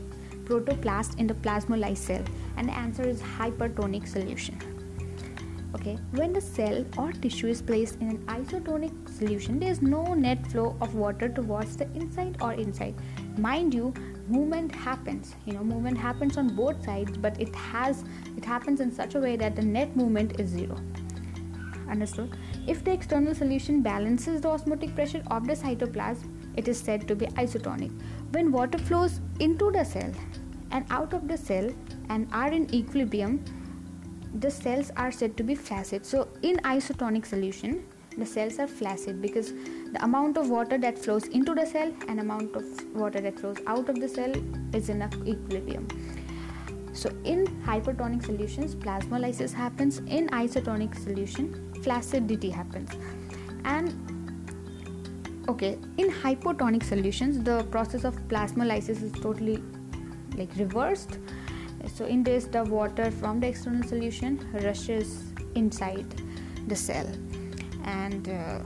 protoplast 0.45 1.19
in 1.19 1.27
the 1.27 1.33
plasmolyzed 1.33 1.97
cell? 1.97 2.23
And 2.57 2.69
the 2.69 2.73
answer 2.73 3.03
is 3.03 3.21
hypertonic 3.21 4.07
solution. 4.07 4.57
Okay 5.75 5.97
when 6.11 6.33
the 6.33 6.41
cell 6.41 6.85
or 6.97 7.11
tissue 7.11 7.47
is 7.47 7.61
placed 7.61 7.99
in 7.99 8.09
an 8.09 8.17
isotonic 8.25 8.93
solution 9.09 9.59
there 9.59 9.71
is 9.71 9.81
no 9.81 10.13
net 10.13 10.45
flow 10.47 10.75
of 10.81 10.93
water 10.95 11.27
towards 11.27 11.75
the 11.75 11.91
inside 11.93 12.37
or 12.41 12.53
inside 12.53 12.93
mind 13.37 13.73
you 13.73 13.91
movement 14.27 14.73
happens 14.73 15.35
you 15.45 15.53
know 15.53 15.63
movement 15.63 15.97
happens 15.97 16.37
on 16.37 16.55
both 16.55 16.83
sides 16.85 17.17
but 17.17 17.39
it 17.41 17.53
has 17.55 18.03
it 18.37 18.45
happens 18.45 18.79
in 18.79 18.91
such 18.91 19.15
a 19.15 19.19
way 19.19 19.35
that 19.35 19.55
the 19.55 19.61
net 19.61 19.95
movement 19.95 20.39
is 20.39 20.49
zero 20.49 20.77
understood 21.89 22.37
if 22.65 22.83
the 22.83 22.91
external 22.93 23.35
solution 23.35 23.81
balances 23.81 24.39
the 24.39 24.47
osmotic 24.47 24.95
pressure 24.95 25.21
of 25.29 25.45
the 25.47 25.53
cytoplasm, 25.53 26.29
it 26.55 26.69
is 26.69 26.79
said 26.79 27.07
to 27.09 27.15
be 27.15 27.25
isotonic. 27.25 27.91
When 28.31 28.53
water 28.53 28.77
flows 28.77 29.19
into 29.41 29.69
the 29.69 29.83
cell 29.83 30.11
and 30.71 30.85
out 30.89 31.13
of 31.13 31.27
the 31.27 31.37
cell 31.37 31.69
and 32.09 32.27
are 32.31 32.51
in 32.51 32.73
equilibrium, 32.73 33.43
the 34.39 34.49
cells 34.49 34.91
are 34.95 35.11
said 35.11 35.35
to 35.37 35.43
be 35.43 35.55
flaccid. 35.55 36.05
So, 36.05 36.29
in 36.41 36.57
isotonic 36.59 37.25
solution, 37.25 37.85
the 38.17 38.25
cells 38.25 38.59
are 38.59 38.67
flaccid 38.67 39.21
because 39.21 39.51
the 39.93 40.03
amount 40.03 40.37
of 40.37 40.49
water 40.49 40.77
that 40.77 40.97
flows 40.99 41.27
into 41.27 41.55
the 41.55 41.65
cell 41.65 41.93
and 42.07 42.19
amount 42.19 42.55
of 42.55 42.65
water 42.95 43.21
that 43.21 43.39
flows 43.39 43.57
out 43.67 43.89
of 43.89 43.99
the 43.99 44.09
cell 44.09 44.33
is 44.73 44.89
in 44.89 45.01
equilibrium. 45.25 45.87
So, 46.93 47.09
in 47.23 47.47
hypertonic 47.65 48.23
solutions, 48.23 48.75
plasmolysis 48.75 49.53
happens. 49.53 49.99
In 49.99 50.27
isotonic 50.29 50.95
solution, 51.03 51.73
flaccidity 51.83 52.51
happens 52.51 52.91
and 53.65 53.93
okay 55.49 55.77
in 55.97 56.09
hypotonic 56.09 56.83
solutions 56.83 57.43
the 57.43 57.63
process 57.65 58.05
of 58.05 58.15
plasmolysis 58.29 59.03
is 59.03 59.11
totally 59.11 59.61
like 60.37 60.49
reversed 60.55 61.19
so 61.93 62.05
in 62.05 62.23
this 62.23 62.45
the 62.45 62.63
water 62.63 63.11
from 63.11 63.39
the 63.39 63.47
external 63.47 63.83
solution 63.83 64.39
rushes 64.63 65.33
inside 65.55 66.05
the 66.67 66.75
cell 66.75 67.07
and 67.83 68.29
uh, 68.29 68.59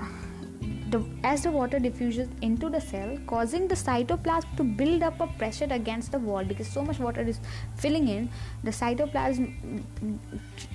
the, 0.89 1.03
as 1.23 1.43
the 1.43 1.51
water 1.51 1.79
diffuses 1.79 2.29
into 2.41 2.69
the 2.69 2.79
cell 2.79 3.17
causing 3.27 3.67
the 3.67 3.75
cytoplasm 3.75 4.55
to 4.57 4.63
build 4.63 5.03
up 5.03 5.19
a 5.19 5.27
pressure 5.27 5.67
against 5.69 6.11
the 6.11 6.19
wall 6.19 6.43
because 6.43 6.67
so 6.67 6.81
much 6.81 6.99
water 6.99 7.21
is 7.21 7.39
filling 7.75 8.07
in 8.07 8.29
the 8.63 8.71
cytoplasm 8.71 9.83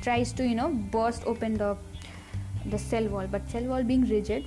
tries 0.03 0.33
to 0.33 0.47
you 0.47 0.55
know 0.55 0.69
burst 0.69 1.25
open 1.27 1.55
the 1.55 1.77
the 2.67 2.79
cell 2.79 3.09
wall. 3.09 3.27
But 3.27 3.51
cell 3.51 3.65
wall 3.65 3.83
being 3.83 4.09
rigid 4.09 4.45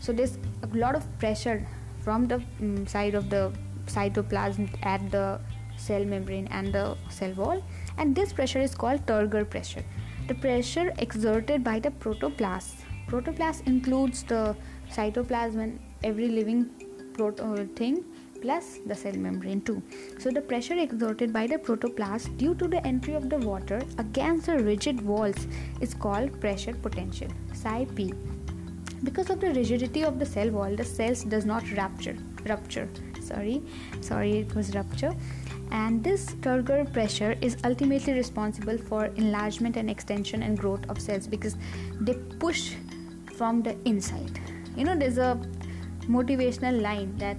so 0.00 0.12
there's 0.12 0.38
a 0.62 0.76
lot 0.76 0.94
of 0.94 1.06
pressure 1.18 1.66
from 2.00 2.26
the 2.26 2.42
um, 2.60 2.86
side 2.86 3.14
of 3.14 3.28
the 3.28 3.52
cytoplasm 3.86 4.68
at 4.82 5.10
the 5.10 5.40
cell 5.76 6.04
membrane 6.04 6.48
and 6.50 6.72
the 6.72 6.96
cell 7.10 7.32
wall. 7.34 7.62
And 7.98 8.14
this 8.14 8.32
pressure 8.32 8.60
is 8.60 8.74
called 8.74 9.04
turgor 9.06 9.48
pressure. 9.48 9.84
The 10.28 10.34
pressure 10.34 10.92
exerted 10.98 11.62
by 11.62 11.80
the 11.80 11.90
protoplast. 11.90 12.74
Protoplast 13.08 13.66
includes 13.66 14.22
the 14.22 14.56
cytoplasm 14.90 15.62
and 15.62 15.80
every 16.02 16.28
living 16.28 16.70
proto 17.14 17.42
uh, 17.42 17.66
thing 17.76 18.04
plus 18.40 18.78
the 18.86 18.94
cell 18.94 19.12
membrane 19.12 19.60
too. 19.60 19.82
So 20.18 20.30
the 20.30 20.40
pressure 20.40 20.78
exerted 20.78 21.32
by 21.32 21.46
the 21.46 21.58
protoplast 21.58 22.36
due 22.38 22.54
to 22.54 22.68
the 22.68 22.84
entry 22.86 23.14
of 23.14 23.28
the 23.28 23.38
water 23.38 23.82
against 23.98 24.46
the 24.46 24.58
rigid 24.58 25.00
walls 25.00 25.46
is 25.80 25.94
called 25.94 26.40
pressure 26.40 26.74
potential, 26.74 27.28
psi 27.52 27.86
p. 27.94 28.14
Because 29.02 29.30
of 29.30 29.40
the 29.40 29.52
rigidity 29.52 30.04
of 30.04 30.18
the 30.18 30.26
cell 30.26 30.50
wall, 30.50 30.74
the 30.76 30.84
cells 30.84 31.24
does 31.24 31.46
not 31.46 31.70
rupture. 31.72 32.16
Rupture. 32.46 32.88
Sorry, 33.20 33.62
sorry, 34.00 34.38
it 34.38 34.54
was 34.54 34.74
rupture. 34.74 35.14
And 35.70 36.02
this 36.02 36.26
turgor 36.46 36.92
pressure 36.92 37.36
is 37.40 37.56
ultimately 37.64 38.12
responsible 38.12 38.76
for 38.76 39.06
enlargement 39.16 39.76
and 39.76 39.88
extension 39.88 40.42
and 40.42 40.58
growth 40.58 40.88
of 40.90 41.00
cells 41.00 41.26
because 41.26 41.56
they 42.00 42.14
push 42.14 42.74
from 43.36 43.62
the 43.62 43.76
inside. 43.84 44.38
You 44.76 44.84
know, 44.84 44.96
there's 44.96 45.18
a 45.18 45.40
motivational 46.08 46.80
line 46.80 47.16
that 47.18 47.36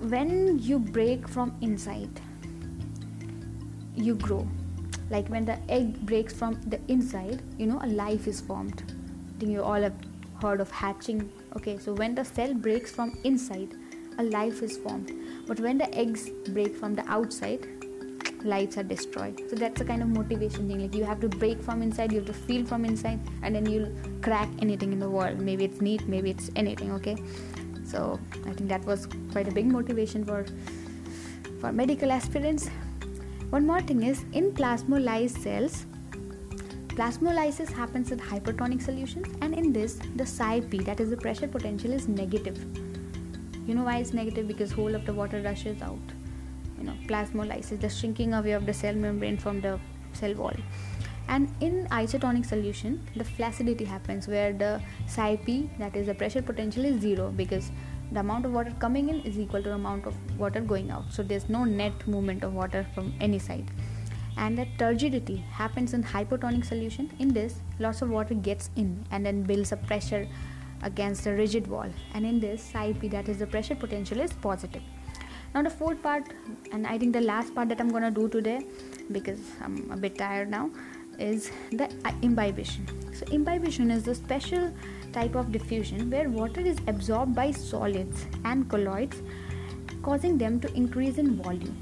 when 0.00 0.58
you 0.58 0.78
break 0.78 1.28
from 1.28 1.56
inside 1.60 2.20
you 3.94 4.14
grow. 4.14 4.46
Like 5.08 5.28
when 5.28 5.44
the 5.44 5.58
egg 5.70 6.00
breaks 6.04 6.34
from 6.34 6.60
the 6.66 6.80
inside 6.88 7.42
you 7.58 7.66
know 7.66 7.80
a 7.82 7.86
life 7.86 8.26
is 8.26 8.40
formed. 8.40 8.82
I 8.88 9.40
think 9.40 9.52
you 9.52 9.62
all 9.62 9.80
have 9.80 9.94
heard 10.42 10.60
of 10.60 10.70
hatching. 10.70 11.30
Okay 11.56 11.78
so 11.78 11.94
when 11.94 12.14
the 12.14 12.24
cell 12.24 12.52
breaks 12.54 12.90
from 12.90 13.18
inside 13.24 13.74
a 14.18 14.22
life 14.22 14.62
is 14.62 14.76
formed. 14.76 15.12
But 15.46 15.60
when 15.60 15.78
the 15.78 15.92
eggs 15.94 16.28
break 16.48 16.76
from 16.76 16.94
the 16.94 17.08
outside 17.08 17.66
lives 18.46 18.76
are 18.78 18.82
destroyed. 18.82 19.42
So 19.50 19.56
that's 19.56 19.80
a 19.80 19.84
kind 19.84 20.02
of 20.02 20.08
motivation 20.08 20.68
thing. 20.68 20.80
Like 20.80 20.94
you 20.94 21.04
have 21.04 21.20
to 21.20 21.28
break 21.28 21.62
from 21.62 21.82
inside 21.82 22.12
you 22.12 22.18
have 22.18 22.26
to 22.26 22.32
feel 22.32 22.64
from 22.64 22.84
inside 22.84 23.20
and 23.42 23.54
then 23.54 23.66
you'll 23.66 23.92
crack 24.22 24.48
anything 24.60 24.92
in 24.92 24.98
the 24.98 25.10
world. 25.10 25.38
Maybe 25.38 25.64
it's 25.64 25.80
meat 25.80 26.06
maybe 26.08 26.30
it's 26.30 26.50
anything 26.56 26.92
okay? 26.92 27.16
So 27.84 28.18
i 28.46 28.52
think 28.52 28.68
that 28.68 28.84
was 28.84 29.06
quite 29.32 29.48
a 29.48 29.52
big 29.52 29.66
motivation 29.66 30.24
for 30.24 30.46
for 31.60 31.72
medical 31.72 32.10
aspirants. 32.10 32.68
One 33.50 33.66
more 33.66 33.80
thing 33.80 34.02
is 34.02 34.24
in 34.32 34.52
plasmolyzed 34.52 35.38
cells 35.42 35.86
plasmolysis 36.96 37.70
happens 37.70 38.10
in 38.10 38.18
hypertonic 38.18 38.80
solutions 38.80 39.26
and 39.42 39.52
in 39.54 39.72
this 39.72 39.98
the 40.16 40.24
psi 40.24 40.60
p 40.60 40.78
that 40.90 40.98
is 40.98 41.10
the 41.10 41.16
pressure 41.16 41.46
potential 41.46 41.92
is 41.92 42.08
negative. 42.08 42.58
You 43.66 43.74
know 43.74 43.84
why 43.84 43.98
it's 43.98 44.14
negative? 44.14 44.48
Because 44.48 44.72
whole 44.72 44.94
of 44.94 45.04
the 45.04 45.12
water 45.12 45.42
rushes 45.42 45.82
out 45.82 46.15
you 46.78 46.84
know 46.84 46.96
plasmolysis 47.06 47.80
the 47.80 47.88
shrinking 47.88 48.34
away 48.34 48.52
of 48.52 48.66
the 48.66 48.74
cell 48.74 48.94
membrane 48.94 49.36
from 49.36 49.60
the 49.60 49.78
cell 50.12 50.34
wall. 50.34 50.54
And 51.28 51.52
in 51.60 51.88
isotonic 51.90 52.46
solution 52.46 53.06
the 53.16 53.24
flaccidity 53.24 53.84
happens 53.84 54.28
where 54.28 54.52
the 54.52 54.80
psi 55.06 55.36
p 55.36 55.68
that 55.78 55.96
is 55.96 56.06
the 56.06 56.14
pressure 56.14 56.42
potential 56.42 56.84
is 56.84 57.00
zero 57.00 57.32
because 57.36 57.70
the 58.12 58.20
amount 58.20 58.44
of 58.46 58.52
water 58.52 58.72
coming 58.78 59.08
in 59.08 59.20
is 59.22 59.38
equal 59.38 59.62
to 59.62 59.68
the 59.68 59.74
amount 59.74 60.06
of 60.06 60.14
water 60.38 60.60
going 60.60 60.90
out. 60.90 61.12
So 61.12 61.22
there's 61.22 61.48
no 61.48 61.64
net 61.64 62.06
movement 62.06 62.44
of 62.44 62.54
water 62.54 62.86
from 62.94 63.12
any 63.20 63.40
side. 63.40 63.68
And 64.36 64.56
that 64.58 64.68
turgidity 64.78 65.42
happens 65.50 65.94
in 65.94 66.04
hypotonic 66.04 66.64
solution. 66.64 67.10
In 67.18 67.32
this 67.32 67.60
lots 67.80 68.02
of 68.02 68.10
water 68.10 68.34
gets 68.34 68.70
in 68.76 69.04
and 69.10 69.26
then 69.26 69.42
builds 69.42 69.72
a 69.72 69.76
pressure 69.76 70.28
against 70.82 71.24
the 71.24 71.32
rigid 71.32 71.66
wall. 71.66 71.90
And 72.14 72.24
in 72.24 72.38
this 72.38 72.62
psi 72.62 72.92
p 72.92 73.08
that 73.08 73.28
is 73.28 73.38
the 73.38 73.46
pressure 73.46 73.74
potential 73.74 74.20
is 74.20 74.32
positive 74.34 74.82
now 75.54 75.62
the 75.62 75.70
fourth 75.70 76.02
part 76.02 76.24
and 76.72 76.86
i 76.86 76.98
think 76.98 77.12
the 77.12 77.20
last 77.20 77.54
part 77.54 77.68
that 77.68 77.80
i'm 77.80 77.90
to 77.90 78.10
do 78.10 78.28
today 78.28 78.60
because 79.12 79.40
i'm 79.62 79.90
a 79.90 79.96
bit 79.96 80.16
tired 80.18 80.50
now 80.50 80.70
is 81.18 81.50
the 81.72 81.90
imbibition. 82.22 82.86
So, 83.14 83.26
imbibition 83.32 83.90
is 83.90 84.04
the 84.04 84.14
special 84.14 84.72
type 85.12 85.34
of 85.34 85.52
diffusion 85.52 86.10
where 86.10 86.28
water 86.28 86.60
is 86.60 86.78
absorbed 86.86 87.34
by 87.34 87.50
solids 87.50 88.26
and 88.44 88.68
colloids, 88.68 89.22
causing 90.02 90.38
them 90.38 90.60
to 90.60 90.72
increase 90.74 91.18
in 91.18 91.36
volume. 91.36 91.76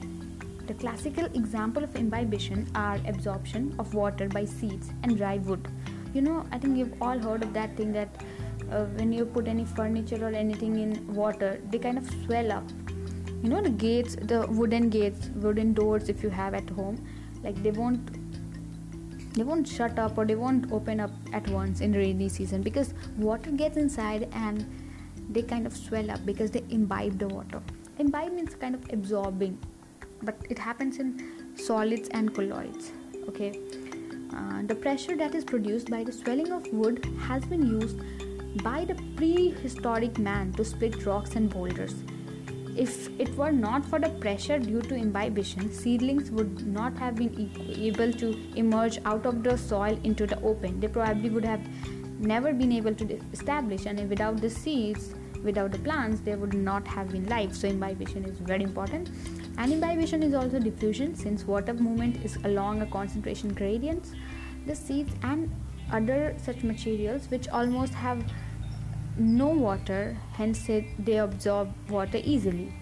The 0.66 0.74
classical 0.74 1.26
example 1.26 1.84
of 1.84 1.94
imbibition 1.96 2.68
are 2.74 2.98
absorption 3.06 3.74
of 3.78 3.92
water 3.94 4.28
by 4.28 4.44
seeds 4.44 4.90
and 5.02 5.16
dry 5.16 5.38
wood. 5.38 5.68
You 6.14 6.22
know, 6.22 6.46
I 6.52 6.58
think 6.58 6.78
you've 6.78 7.02
all 7.02 7.18
heard 7.18 7.42
of 7.42 7.52
that 7.54 7.76
thing 7.76 7.92
that 7.92 8.22
uh, 8.70 8.84
when 8.96 9.12
you 9.12 9.26
put 9.26 9.46
any 9.46 9.64
furniture 9.64 10.24
or 10.24 10.30
anything 10.32 10.78
in 10.78 11.12
water, 11.14 11.60
they 11.70 11.78
kind 11.78 11.98
of 11.98 12.08
swell 12.24 12.52
up. 12.52 12.64
You 13.44 13.50
know, 13.50 13.60
the 13.60 13.68
gates, 13.68 14.16
the 14.16 14.46
wooden 14.46 14.88
gates, 14.88 15.28
wooden 15.34 15.74
doors, 15.74 16.08
if 16.08 16.22
you 16.22 16.30
have 16.30 16.54
at 16.54 16.70
home, 16.70 17.06
like 17.42 17.62
they 17.62 17.72
won't 17.72 18.08
they 19.34 19.42
won't 19.42 19.68
shut 19.68 19.98
up 19.98 20.16
or 20.16 20.24
they 20.24 20.34
won't 20.34 20.72
open 20.72 20.98
up 20.98 21.10
at 21.34 21.46
once 21.48 21.82
in 21.82 21.92
rainy 21.92 22.30
season 22.30 22.62
because 22.62 22.94
water 23.18 23.50
gets 23.50 23.76
inside 23.76 24.28
and 24.32 24.64
they 25.28 25.42
kind 25.42 25.66
of 25.66 25.76
swell 25.76 26.10
up 26.10 26.24
because 26.24 26.52
they 26.52 26.64
imbibe 26.70 27.18
the 27.18 27.28
water. 27.28 27.60
Imbibe 27.98 28.32
means 28.32 28.54
kind 28.54 28.74
of 28.74 28.90
absorbing 28.90 29.58
but 30.22 30.36
it 30.48 30.58
happens 30.58 30.98
in 30.98 31.52
solids 31.54 32.08
and 32.12 32.34
colloids 32.34 32.92
okay? 33.28 33.60
Uh, 34.34 34.62
the 34.62 34.74
pressure 34.74 35.18
that 35.18 35.34
is 35.34 35.44
produced 35.44 35.90
by 35.90 36.02
the 36.02 36.12
swelling 36.12 36.50
of 36.50 36.66
wood 36.72 37.06
has 37.20 37.44
been 37.44 37.66
used 37.66 37.98
by 38.62 38.86
the 38.86 38.94
prehistoric 39.16 40.18
man 40.18 40.50
to 40.52 40.64
split 40.64 41.04
rocks 41.04 41.36
and 41.36 41.50
boulders 41.50 41.94
if 42.76 43.08
it 43.20 43.34
were 43.36 43.52
not 43.52 43.84
for 43.84 43.98
the 43.98 44.10
pressure 44.10 44.58
due 44.58 44.82
to 44.82 44.94
imbibition, 44.94 45.72
seedlings 45.72 46.30
would 46.30 46.66
not 46.66 46.96
have 46.98 47.16
been 47.16 47.50
able 47.76 48.12
to 48.12 48.36
emerge 48.56 48.98
out 49.04 49.26
of 49.26 49.42
the 49.42 49.56
soil 49.56 49.98
into 50.04 50.26
the 50.26 50.40
open. 50.42 50.80
They 50.80 50.88
probably 50.88 51.30
would 51.30 51.44
have 51.44 51.60
never 52.18 52.52
been 52.52 52.72
able 52.72 52.94
to 52.94 53.20
establish, 53.32 53.86
and 53.86 54.08
without 54.08 54.40
the 54.40 54.50
seeds, 54.50 55.14
without 55.42 55.72
the 55.72 55.78
plants, 55.78 56.20
there 56.20 56.36
would 56.38 56.54
not 56.54 56.86
have 56.86 57.10
been 57.10 57.26
life. 57.28 57.54
So, 57.54 57.68
imbibition 57.68 58.24
is 58.24 58.38
very 58.38 58.62
important. 58.62 59.10
And 59.58 59.72
imbibition 59.72 60.22
is 60.22 60.34
also 60.34 60.58
diffusion, 60.58 61.14
since 61.14 61.44
water 61.44 61.74
movement 61.74 62.24
is 62.24 62.36
along 62.44 62.82
a 62.82 62.86
concentration 62.86 63.52
gradient. 63.52 64.14
The 64.66 64.74
seeds 64.74 65.12
and 65.22 65.50
other 65.92 66.34
such 66.42 66.62
materials 66.62 67.30
which 67.30 67.46
almost 67.48 67.92
have 67.94 68.24
no 69.16 69.48
water 69.48 70.16
hence 70.32 70.68
they 70.98 71.18
absorb 71.18 71.72
water 71.88 72.20
easily. 72.22 72.72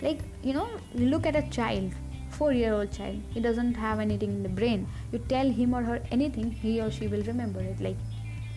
Like 0.00 0.20
you 0.42 0.54
know 0.54 0.68
look 0.94 1.26
at 1.26 1.36
a 1.36 1.42
child 1.50 1.92
four 2.30 2.52
year 2.52 2.72
old 2.72 2.92
child 2.92 3.20
he 3.30 3.40
doesn't 3.40 3.74
have 3.74 4.00
anything 4.00 4.30
in 4.30 4.42
the 4.42 4.48
brain. 4.48 4.86
You 5.12 5.18
tell 5.18 5.50
him 5.50 5.74
or 5.74 5.82
her 5.82 6.00
anything 6.10 6.50
he 6.50 6.80
or 6.80 6.90
she 6.90 7.06
will 7.06 7.22
remember 7.22 7.60
it 7.60 7.80
like 7.80 7.96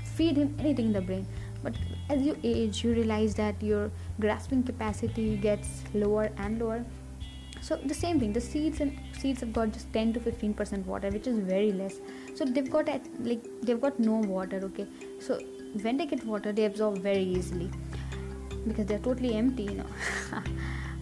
feed 0.03 0.37
him 0.37 0.55
anything 0.59 0.87
in 0.87 0.93
the 0.93 1.01
brain. 1.01 1.27
But 1.63 1.75
as 2.09 2.21
you 2.21 2.37
age 2.43 2.83
you 2.83 2.93
realize 2.93 3.35
that 3.35 3.61
your 3.61 3.91
grasping 4.19 4.63
capacity 4.63 5.37
gets 5.37 5.83
lower 5.93 6.29
and 6.37 6.59
lower. 6.59 6.85
So 7.61 7.75
the 7.75 7.93
same 7.93 8.19
thing 8.19 8.33
the 8.33 8.41
seeds 8.41 8.79
and 8.81 8.99
seeds 9.17 9.41
have 9.41 9.53
got 9.53 9.71
just 9.71 9.91
10 9.93 10.13
to 10.13 10.19
15 10.19 10.53
percent 10.53 10.85
water 10.85 11.09
which 11.09 11.27
is 11.27 11.39
very 11.39 11.71
less. 11.71 11.99
So 12.35 12.45
they've 12.45 12.69
got 12.69 12.87
like 13.19 13.45
they've 13.61 13.81
got 13.81 13.99
no 13.99 14.13
water 14.13 14.61
okay? 14.63 14.87
So 15.19 15.39
when 15.81 15.97
they 15.97 16.05
get 16.05 16.25
water 16.25 16.51
they 16.51 16.65
absorb 16.65 16.97
very 16.99 17.23
easily 17.23 17.69
because 18.67 18.85
they're 18.85 18.99
totally 18.99 19.35
empty 19.35 19.63
you 19.63 19.75
know. 19.75 19.85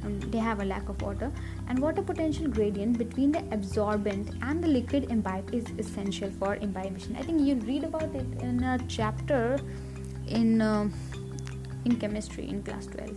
Um, 0.02 0.18
they 0.32 0.38
have 0.38 0.62
a 0.62 0.64
lack 0.64 0.88
of 0.88 1.02
water. 1.02 1.30
And 1.68 1.78
water 1.78 2.02
potential 2.02 2.48
gradient 2.48 2.98
between 2.98 3.34
the 3.34 3.44
absorbent 3.52 4.30
and 4.42 4.64
the 4.64 4.68
liquid 4.70 5.12
imbibe 5.12 5.54
is 5.54 5.66
essential 5.78 6.32
for 6.40 6.56
imbibition 6.56 7.18
i 7.18 7.22
think 7.22 7.42
you 7.42 7.56
read 7.56 7.84
about 7.84 8.16
it 8.16 8.42
in 8.42 8.64
a 8.64 8.80
chapter 8.88 9.60
in 10.28 10.62
uh, 10.62 10.90
in 11.84 11.98
chemistry 11.98 12.48
in 12.48 12.64
class 12.64 12.86
12 12.88 13.12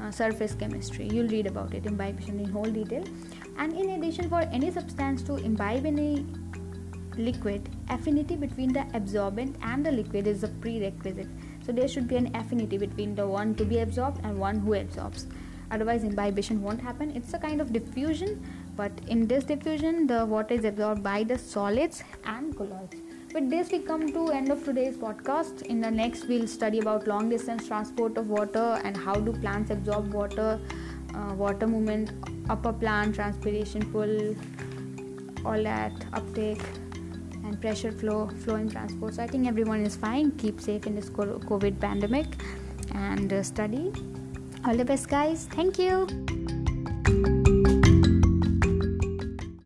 uh, 0.00 0.10
surface 0.10 0.54
chemistry. 0.54 1.08
You'll 1.08 1.28
read 1.28 1.46
about 1.46 1.74
it 1.74 1.86
imbibition 1.86 2.40
in 2.40 2.50
whole 2.50 2.70
detail. 2.70 3.04
And 3.58 3.72
in 3.72 3.90
addition 3.90 4.28
for 4.28 4.40
any 4.52 4.70
substance 4.70 5.22
to 5.22 5.36
imbibe 5.36 5.86
in 5.86 5.98
a 5.98 6.45
liquid, 7.18 7.68
affinity 7.88 8.36
between 8.36 8.72
the 8.72 8.86
absorbent 8.94 9.56
and 9.62 9.84
the 9.84 9.92
liquid 9.92 10.26
is 10.26 10.42
a 10.42 10.48
prerequisite. 10.48 11.28
So 11.64 11.72
there 11.72 11.88
should 11.88 12.08
be 12.08 12.16
an 12.16 12.34
affinity 12.34 12.78
between 12.78 13.14
the 13.14 13.26
one 13.26 13.54
to 13.56 13.64
be 13.64 13.80
absorbed 13.80 14.20
and 14.24 14.38
one 14.38 14.60
who 14.60 14.74
absorbs. 14.74 15.26
Otherwise, 15.70 16.04
imbibition 16.04 16.62
won't 16.62 16.80
happen. 16.80 17.10
It's 17.16 17.34
a 17.34 17.38
kind 17.38 17.60
of 17.60 17.72
diffusion, 17.72 18.44
but 18.76 18.92
in 19.08 19.26
this 19.26 19.44
diffusion, 19.44 20.06
the 20.06 20.24
water 20.24 20.54
is 20.54 20.64
absorbed 20.64 21.02
by 21.02 21.24
the 21.24 21.36
solids 21.36 22.04
and 22.24 22.56
colloids. 22.56 22.96
With 23.34 23.50
this, 23.50 23.70
we 23.72 23.80
come 23.80 24.12
to 24.12 24.28
end 24.28 24.50
of 24.50 24.64
today's 24.64 24.96
podcast. 24.96 25.62
In 25.62 25.80
the 25.80 25.90
next, 25.90 26.28
we'll 26.28 26.46
study 26.46 26.78
about 26.78 27.06
long 27.08 27.28
distance 27.28 27.66
transport 27.66 28.16
of 28.16 28.30
water 28.30 28.80
and 28.84 28.96
how 28.96 29.14
do 29.14 29.32
plants 29.32 29.70
absorb 29.70 30.12
water, 30.12 30.60
uh, 31.14 31.34
water 31.34 31.66
movement, 31.66 32.12
upper 32.48 32.72
plant 32.72 33.16
transpiration, 33.16 33.90
pull, 33.92 34.36
all 35.44 35.62
that 35.62 35.92
uptake 36.12 36.62
and 37.46 37.60
pressure 37.60 37.92
flow 37.92 38.28
phloem 38.44 38.70
transport. 38.70 39.14
So 39.14 39.22
i 39.22 39.26
think 39.26 39.46
everyone 39.46 39.80
is 39.80 39.96
fine. 39.96 40.30
Keep 40.32 40.60
safe 40.60 40.86
in 40.86 40.94
this 40.94 41.10
covid 41.10 41.80
pandemic 41.80 42.26
and 42.94 43.32
uh, 43.32 43.42
study. 43.42 43.92
All 44.64 44.76
the 44.76 44.84
best 44.84 45.08
guys. 45.08 45.48
Thank 45.52 45.78
you 45.78 47.35